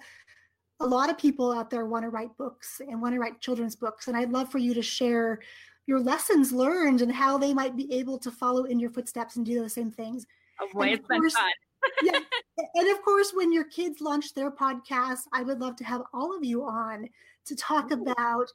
a 0.81 0.87
lot 0.87 1.09
of 1.09 1.17
people 1.17 1.51
out 1.51 1.71
there 1.71 1.87
want 1.87 2.05
to 2.05 2.11
write 2.11 2.37
books 2.37 2.83
and 2.87 3.01
want 3.01 3.15
to 3.15 3.21
write 3.21 3.41
children's 3.41 3.77
books. 3.77 4.09
And 4.09 4.17
I'd 4.17 4.33
love 4.33 4.51
for 4.51 4.59
you 4.59 4.75
to 4.75 4.83
share 4.83 5.41
your 5.87 6.01
lessons 6.01 6.53
learned 6.53 7.03
and 7.03 7.13
how 7.13 7.37
they 7.39 7.53
might 7.53 7.77
be 7.77 7.93
able 7.93 8.19
to 8.19 8.31
follow 8.31 8.65
in 8.65 8.79
your 8.79 8.91
footsteps 8.91 9.37
and 9.37 9.45
do 9.45 9.59
those 9.61 9.73
same 9.73 9.91
things. 9.91 10.27
Oh 10.61 10.69
boy, 10.73 10.89
it's 10.89 11.07
course, 11.07 11.21
been 11.21 11.31
fun. 11.31 11.53
yeah. 12.03 12.21
And 12.75 12.89
of 12.91 13.03
course, 13.03 13.33
when 13.35 13.53
your 13.53 13.65
kids 13.65 14.01
launch 14.01 14.35
their 14.35 14.51
podcast, 14.51 15.23
I 15.33 15.43
would 15.43 15.59
love 15.61 15.75
to 15.77 15.85
have 15.85 16.03
all 16.13 16.37
of 16.37 16.45
you 16.45 16.65
on 16.65 17.09
to 17.47 17.57
talk 17.57 17.91
Ooh. 17.91 18.03
about 18.03 18.47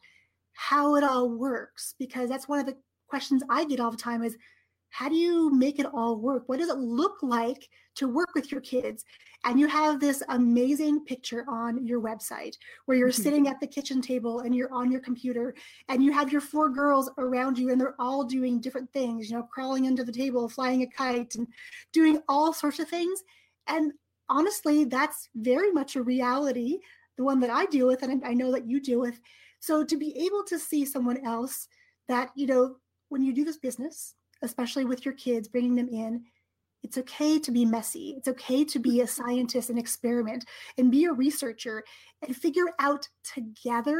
how 0.53 0.95
it 0.95 1.03
all 1.03 1.29
works 1.29 1.93
because 1.99 2.29
that's 2.29 2.47
one 2.47 2.59
of 2.59 2.65
the 2.65 2.77
questions 3.07 3.43
I 3.49 3.65
get 3.65 3.79
all 3.79 3.91
the 3.91 3.97
time 3.97 4.23
is 4.23 4.37
how 4.89 5.09
do 5.09 5.15
you 5.15 5.53
make 5.53 5.79
it 5.79 5.85
all 5.85 6.15
work? 6.15 6.43
What 6.47 6.59
does 6.59 6.69
it 6.69 6.77
look 6.77 7.17
like 7.21 7.67
to 7.95 8.07
work 8.07 8.29
with 8.33 8.51
your 8.51 8.61
kids? 8.61 9.05
And 9.45 9.59
you 9.59 9.67
have 9.67 9.99
this 9.99 10.23
amazing 10.29 11.05
picture 11.05 11.45
on 11.47 11.85
your 11.85 12.01
website 12.01 12.55
where 12.85 12.97
you're 12.97 13.09
mm-hmm. 13.09 13.21
sitting 13.21 13.47
at 13.47 13.59
the 13.59 13.67
kitchen 13.67 14.01
table 14.01 14.39
and 14.39 14.55
you're 14.55 14.73
on 14.73 14.91
your 14.91 15.01
computer 15.01 15.53
and 15.89 16.03
you 16.03 16.11
have 16.11 16.31
your 16.31 16.41
four 16.41 16.69
girls 16.69 17.09
around 17.17 17.57
you 17.57 17.71
and 17.71 17.79
they're 17.79 17.95
all 17.99 18.23
doing 18.23 18.59
different 18.59 18.91
things, 18.91 19.29
you 19.29 19.37
know, 19.37 19.43
crawling 19.43 19.87
under 19.87 20.03
the 20.03 20.11
table, 20.11 20.49
flying 20.49 20.81
a 20.81 20.87
kite, 20.87 21.35
and 21.35 21.47
doing 21.93 22.19
all 22.27 22.53
sorts 22.53 22.79
of 22.79 22.89
things. 22.89 23.23
And 23.67 23.93
honestly, 24.29 24.85
that's 24.85 25.29
very 25.35 25.71
much 25.71 25.95
a 25.95 26.03
reality, 26.03 26.79
the 27.17 27.23
one 27.23 27.39
that 27.41 27.49
I 27.49 27.65
deal 27.65 27.87
with, 27.87 28.03
and 28.03 28.23
I 28.25 28.33
know 28.33 28.51
that 28.51 28.67
you 28.67 28.79
deal 28.79 28.99
with. 28.99 29.19
So 29.59 29.83
to 29.83 29.97
be 29.97 30.17
able 30.25 30.43
to 30.45 30.59
see 30.59 30.85
someone 30.85 31.25
else 31.25 31.67
that, 32.07 32.31
you 32.35 32.47
know, 32.47 32.75
when 33.09 33.21
you 33.21 33.33
do 33.33 33.45
this 33.45 33.57
business, 33.57 34.15
especially 34.41 34.85
with 34.85 35.05
your 35.05 35.13
kids, 35.13 35.47
bringing 35.47 35.75
them 35.75 35.89
in, 35.89 36.23
it's 36.83 36.97
okay 36.97 37.39
to 37.39 37.51
be 37.51 37.65
messy. 37.65 38.13
It's 38.17 38.27
okay 38.27 38.63
to 38.65 38.79
be 38.79 39.01
a 39.01 39.03
mm-hmm. 39.03 39.23
scientist 39.23 39.69
and 39.69 39.79
experiment 39.79 40.45
and 40.77 40.91
be 40.91 41.05
a 41.05 41.13
researcher 41.13 41.83
and 42.25 42.35
figure 42.35 42.71
out 42.79 43.07
together 43.23 43.99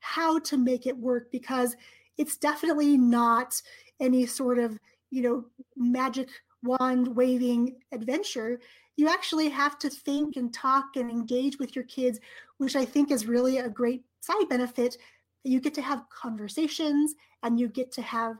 how 0.00 0.38
to 0.40 0.56
make 0.56 0.86
it 0.86 0.96
work 0.96 1.30
because 1.32 1.76
it's 2.16 2.36
definitely 2.36 2.96
not 2.96 3.60
any 4.00 4.26
sort 4.26 4.58
of, 4.58 4.78
you 5.10 5.22
know, 5.22 5.44
magic 5.76 6.28
wand 6.62 7.08
waving 7.16 7.76
adventure. 7.92 8.60
You 8.96 9.08
actually 9.08 9.48
have 9.48 9.78
to 9.78 9.90
think 9.90 10.36
and 10.36 10.52
talk 10.52 10.96
and 10.96 11.10
engage 11.10 11.58
with 11.58 11.74
your 11.76 11.84
kids, 11.84 12.18
which 12.58 12.76
I 12.76 12.84
think 12.84 13.10
is 13.10 13.26
really 13.26 13.58
a 13.58 13.68
great 13.68 14.02
side 14.20 14.48
benefit. 14.48 14.96
You 15.44 15.60
get 15.60 15.74
to 15.74 15.82
have 15.82 16.04
conversations 16.10 17.14
and 17.42 17.58
you 17.58 17.68
get 17.68 17.92
to 17.92 18.02
have 18.02 18.36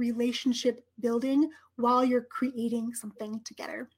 relationship 0.00 0.84
building 0.98 1.48
while 1.76 2.04
you're 2.04 2.22
creating 2.22 2.94
something 2.94 3.40
together. 3.44 3.88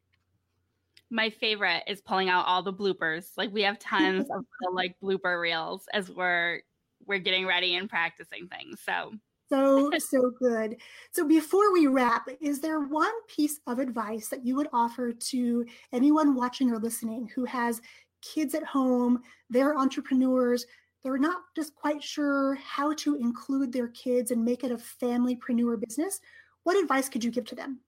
My 1.11 1.31
favorite 1.31 1.85
is 1.87 2.01
pulling 2.01 2.29
out 2.29 2.47
all 2.47 2.62
the 2.62 2.73
bloopers. 2.73 3.31
Like 3.37 3.53
we 3.53 3.62
have 3.62 3.79
tons 3.79 4.27
of 4.31 4.45
little, 4.61 4.75
like 4.75 4.97
blooper 5.03 5.41
reels 5.41 5.85
as 5.95 6.11
we're 6.11 6.61
we're 7.07 7.19
getting 7.19 7.47
ready 7.47 7.75
and 7.77 7.88
practicing 7.88 8.49
things. 8.49 8.81
So 8.85 9.12
so 9.49 9.91
so 9.99 10.33
good. 10.38 10.77
So 11.11 11.27
before 11.27 11.73
we 11.73 11.87
wrap, 11.87 12.29
is 12.41 12.61
there 12.61 12.81
one 12.81 13.12
piece 13.29 13.61
of 13.67 13.79
advice 13.79 14.29
that 14.29 14.47
you 14.47 14.57
would 14.57 14.69
offer 14.73 15.12
to 15.12 15.67
anyone 15.93 16.35
watching 16.35 16.71
or 16.71 16.79
listening 16.79 17.29
who 17.35 17.45
has 17.45 17.83
kids 18.23 18.55
at 18.55 18.65
home, 18.65 19.21
they're 19.51 19.77
entrepreneurs, 19.77 20.65
they're 21.03 21.19
not 21.19 21.43
just 21.57 21.75
quite 21.75 22.03
sure 22.03 22.55
how 22.57 22.95
to 22.95 23.17
include 23.17 23.73
their 23.73 23.88
kids 23.88 24.31
and 24.31 24.45
make 24.45 24.65
it 24.65 24.71
a 24.71 24.77
familypreneur 24.77 25.81
business, 25.81 26.21
what 26.62 26.81
advice 26.81 27.09
could 27.09 27.25
you 27.25 27.31
give 27.31 27.45
to 27.47 27.55
them? 27.55 27.81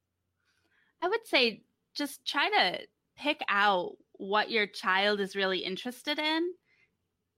I 1.03 1.09
would 1.09 1.27
say 1.27 1.63
just 1.95 2.27
try 2.27 2.49
to 2.49 2.81
pick 3.17 3.41
out 3.49 3.97
what 4.15 4.51
your 4.51 4.67
child 4.67 5.21
is 5.21 5.37
really 5.37 5.59
interested 5.59 6.19
in 6.19 6.53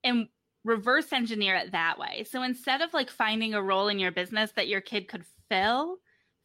and 0.04 0.28
reverse 0.64 1.12
engineer 1.12 1.56
it 1.56 1.72
that 1.72 1.98
way. 1.98 2.24
So 2.28 2.42
instead 2.42 2.80
of 2.80 2.94
like 2.94 3.10
finding 3.10 3.54
a 3.54 3.62
role 3.62 3.88
in 3.88 3.98
your 3.98 4.12
business 4.12 4.52
that 4.52 4.68
your 4.68 4.80
kid 4.80 5.08
could 5.08 5.24
fill, 5.48 5.98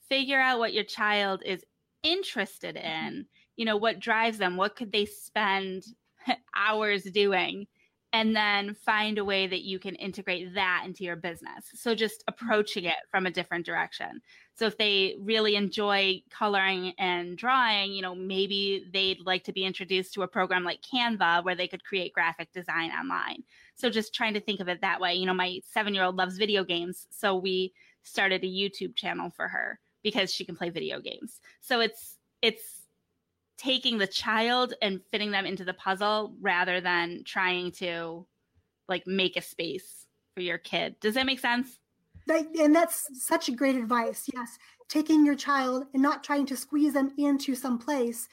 figure 0.09 0.39
out 0.39 0.59
what 0.59 0.73
your 0.73 0.83
child 0.83 1.41
is 1.45 1.63
interested 2.03 2.75
mm-hmm. 2.75 3.07
in. 3.07 3.25
You 3.55 3.65
know, 3.65 3.77
what 3.77 3.99
drives 3.99 4.37
them? 4.37 4.57
What 4.57 4.75
could 4.75 4.91
they 4.91 5.05
spend 5.05 5.83
hours 6.55 7.03
doing? 7.03 7.67
And 8.13 8.35
then 8.35 8.73
find 8.73 9.17
a 9.17 9.25
way 9.25 9.47
that 9.47 9.61
you 9.61 9.79
can 9.79 9.95
integrate 9.95 10.53
that 10.53 10.83
into 10.85 11.03
your 11.03 11.15
business. 11.15 11.65
So 11.73 11.95
just 11.95 12.25
mm-hmm. 12.25 12.45
approaching 12.45 12.85
it 12.85 12.95
from 13.09 13.25
a 13.25 13.31
different 13.31 13.65
direction. 13.65 14.21
So 14.53 14.65
if 14.65 14.77
they 14.77 15.15
really 15.19 15.55
enjoy 15.55 16.21
coloring 16.29 16.93
and 16.97 17.37
drawing, 17.37 17.93
you 17.93 18.01
know, 18.01 18.13
maybe 18.13 18.85
they'd 18.93 19.25
like 19.25 19.43
to 19.45 19.53
be 19.53 19.63
introduced 19.63 20.13
to 20.13 20.23
a 20.23 20.27
program 20.27 20.63
like 20.63 20.81
Canva 20.81 21.43
where 21.43 21.55
they 21.55 21.67
could 21.67 21.83
create 21.83 22.13
graphic 22.13 22.51
design 22.51 22.91
online. 22.91 23.43
So 23.75 23.89
just 23.89 24.13
trying 24.13 24.33
to 24.33 24.41
think 24.41 24.59
of 24.59 24.67
it 24.67 24.81
that 24.81 24.99
way. 24.99 25.15
You 25.15 25.25
know, 25.25 25.33
my 25.33 25.59
7-year-old 25.75 26.17
loves 26.17 26.37
video 26.37 26.63
games, 26.63 27.07
so 27.09 27.35
we 27.35 27.73
started 28.03 28.43
a 28.43 28.47
YouTube 28.47 28.95
channel 28.95 29.29
for 29.29 29.47
her 29.47 29.79
because 30.03 30.33
she 30.33 30.45
can 30.45 30.55
play 30.55 30.69
video 30.69 30.99
games. 30.99 31.39
So 31.61 31.79
it's 31.79 32.17
it's 32.41 32.80
taking 33.61 33.99
the 33.99 34.07
child 34.07 34.73
and 34.81 35.01
fitting 35.11 35.29
them 35.31 35.45
into 35.45 35.63
the 35.63 35.73
puzzle 35.73 36.33
rather 36.41 36.81
than 36.81 37.23
trying 37.23 37.71
to 37.71 38.25
like 38.87 39.05
make 39.05 39.37
a 39.37 39.41
space 39.41 40.07
for 40.33 40.41
your 40.41 40.57
kid. 40.57 40.95
Does 40.99 41.13
that 41.13 41.27
make 41.27 41.39
sense? 41.39 41.77
That, 42.25 42.47
and 42.59 42.75
that's 42.75 43.07
such 43.13 43.49
a 43.49 43.51
great 43.51 43.75
advice. 43.75 44.27
Yes. 44.33 44.57
Taking 44.89 45.25
your 45.25 45.35
child 45.35 45.85
and 45.93 46.01
not 46.01 46.23
trying 46.23 46.47
to 46.47 46.57
squeeze 46.57 46.93
them 46.93 47.11
into 47.17 47.53
some 47.53 47.77
place, 47.77 48.27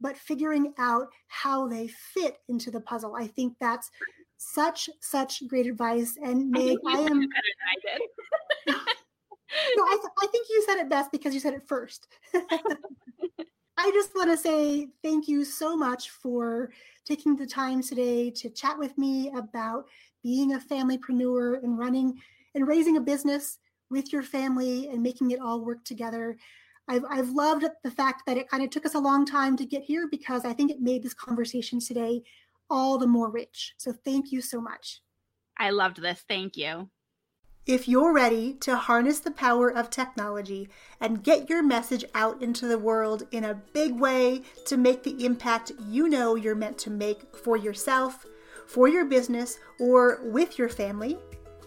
but 0.00 0.16
figuring 0.16 0.74
out 0.78 1.08
how 1.28 1.68
they 1.68 1.86
fit 1.86 2.38
into 2.48 2.70
the 2.70 2.80
puzzle. 2.80 3.14
I 3.14 3.28
think 3.28 3.54
that's 3.60 3.88
such, 4.36 4.90
such 5.00 5.46
great 5.46 5.66
advice. 5.66 6.18
And 6.22 6.50
Meg, 6.50 6.78
I, 6.86 6.98
I 6.98 7.00
am. 7.02 7.20
I 7.20 7.76
did. 7.84 8.74
no, 9.76 9.84
I, 9.84 9.96
th- 9.96 10.12
I 10.22 10.26
think 10.26 10.48
you 10.50 10.64
said 10.66 10.78
it 10.78 10.88
best 10.88 11.12
because 11.12 11.34
you 11.34 11.40
said 11.40 11.54
it 11.54 11.68
first. 11.68 12.08
I 13.78 13.90
just 13.90 14.14
want 14.14 14.30
to 14.30 14.36
say 14.36 14.88
thank 15.02 15.28
you 15.28 15.44
so 15.44 15.76
much 15.76 16.10
for 16.10 16.70
taking 17.04 17.36
the 17.36 17.46
time 17.46 17.82
today 17.82 18.30
to 18.30 18.50
chat 18.50 18.78
with 18.78 18.96
me 18.98 19.30
about 19.36 19.86
being 20.22 20.54
a 20.54 20.58
familypreneur 20.58 21.62
and 21.62 21.78
running 21.78 22.20
and 22.54 22.68
raising 22.68 22.96
a 22.96 23.00
business 23.00 23.58
with 23.90 24.12
your 24.12 24.22
family 24.22 24.88
and 24.88 25.02
making 25.02 25.30
it 25.30 25.40
all 25.40 25.64
work 25.64 25.84
together. 25.84 26.36
I've, 26.88 27.04
I've 27.08 27.30
loved 27.30 27.64
the 27.82 27.90
fact 27.90 28.22
that 28.26 28.36
it 28.36 28.48
kind 28.48 28.62
of 28.62 28.70
took 28.70 28.86
us 28.86 28.94
a 28.94 29.00
long 29.00 29.24
time 29.24 29.56
to 29.56 29.64
get 29.64 29.82
here 29.82 30.08
because 30.10 30.44
I 30.44 30.52
think 30.52 30.70
it 30.70 30.80
made 30.80 31.02
this 31.02 31.14
conversation 31.14 31.80
today 31.80 32.22
all 32.68 32.98
the 32.98 33.06
more 33.06 33.30
rich. 33.30 33.74
So 33.78 33.92
thank 34.04 34.32
you 34.32 34.40
so 34.40 34.60
much. 34.60 35.00
I 35.58 35.70
loved 35.70 36.00
this. 36.00 36.24
Thank 36.28 36.56
you. 36.56 36.88
If 37.64 37.86
you're 37.86 38.12
ready 38.12 38.54
to 38.54 38.74
harness 38.74 39.20
the 39.20 39.30
power 39.30 39.68
of 39.68 39.88
technology 39.88 40.68
and 41.00 41.22
get 41.22 41.48
your 41.48 41.62
message 41.62 42.04
out 42.12 42.42
into 42.42 42.66
the 42.66 42.78
world 42.78 43.28
in 43.30 43.44
a 43.44 43.62
big 43.72 43.94
way 43.94 44.42
to 44.66 44.76
make 44.76 45.04
the 45.04 45.24
impact 45.24 45.70
you 45.88 46.08
know 46.08 46.34
you're 46.34 46.56
meant 46.56 46.76
to 46.78 46.90
make 46.90 47.36
for 47.36 47.56
yourself, 47.56 48.26
for 48.66 48.88
your 48.88 49.04
business, 49.04 49.60
or 49.78 50.18
with 50.24 50.58
your 50.58 50.68
family, 50.68 51.16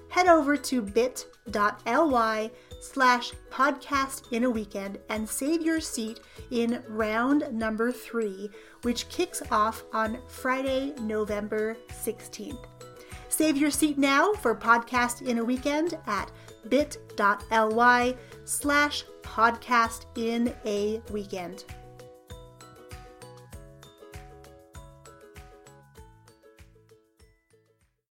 head 0.09 0.27
over 0.27 0.57
to 0.57 0.81
bit.ly 0.81 2.51
slash 2.81 3.31
podcast 3.49 4.33
in 4.33 4.43
a 4.43 4.49
weekend 4.49 4.99
and 5.07 5.27
save 5.27 5.61
your 5.61 5.79
seat 5.79 6.19
in 6.51 6.83
round 6.89 7.47
number 7.53 7.93
three, 7.93 8.49
which 8.81 9.07
kicks 9.07 9.41
off 9.49 9.85
on 9.93 10.19
Friday, 10.27 10.93
November 10.99 11.77
16th. 11.89 12.65
Save 13.35 13.57
your 13.57 13.69
seat 13.69 13.97
now 13.97 14.31
for 14.31 14.55
Podcast 14.55 15.27
in 15.27 15.39
a 15.39 15.43
Weekend 15.43 15.97
at 16.07 16.31
bit.ly 16.69 18.15
slash 18.45 19.03
podcast 19.23 20.05
in 20.15 20.55
a 20.63 21.01
weekend. 21.11 21.65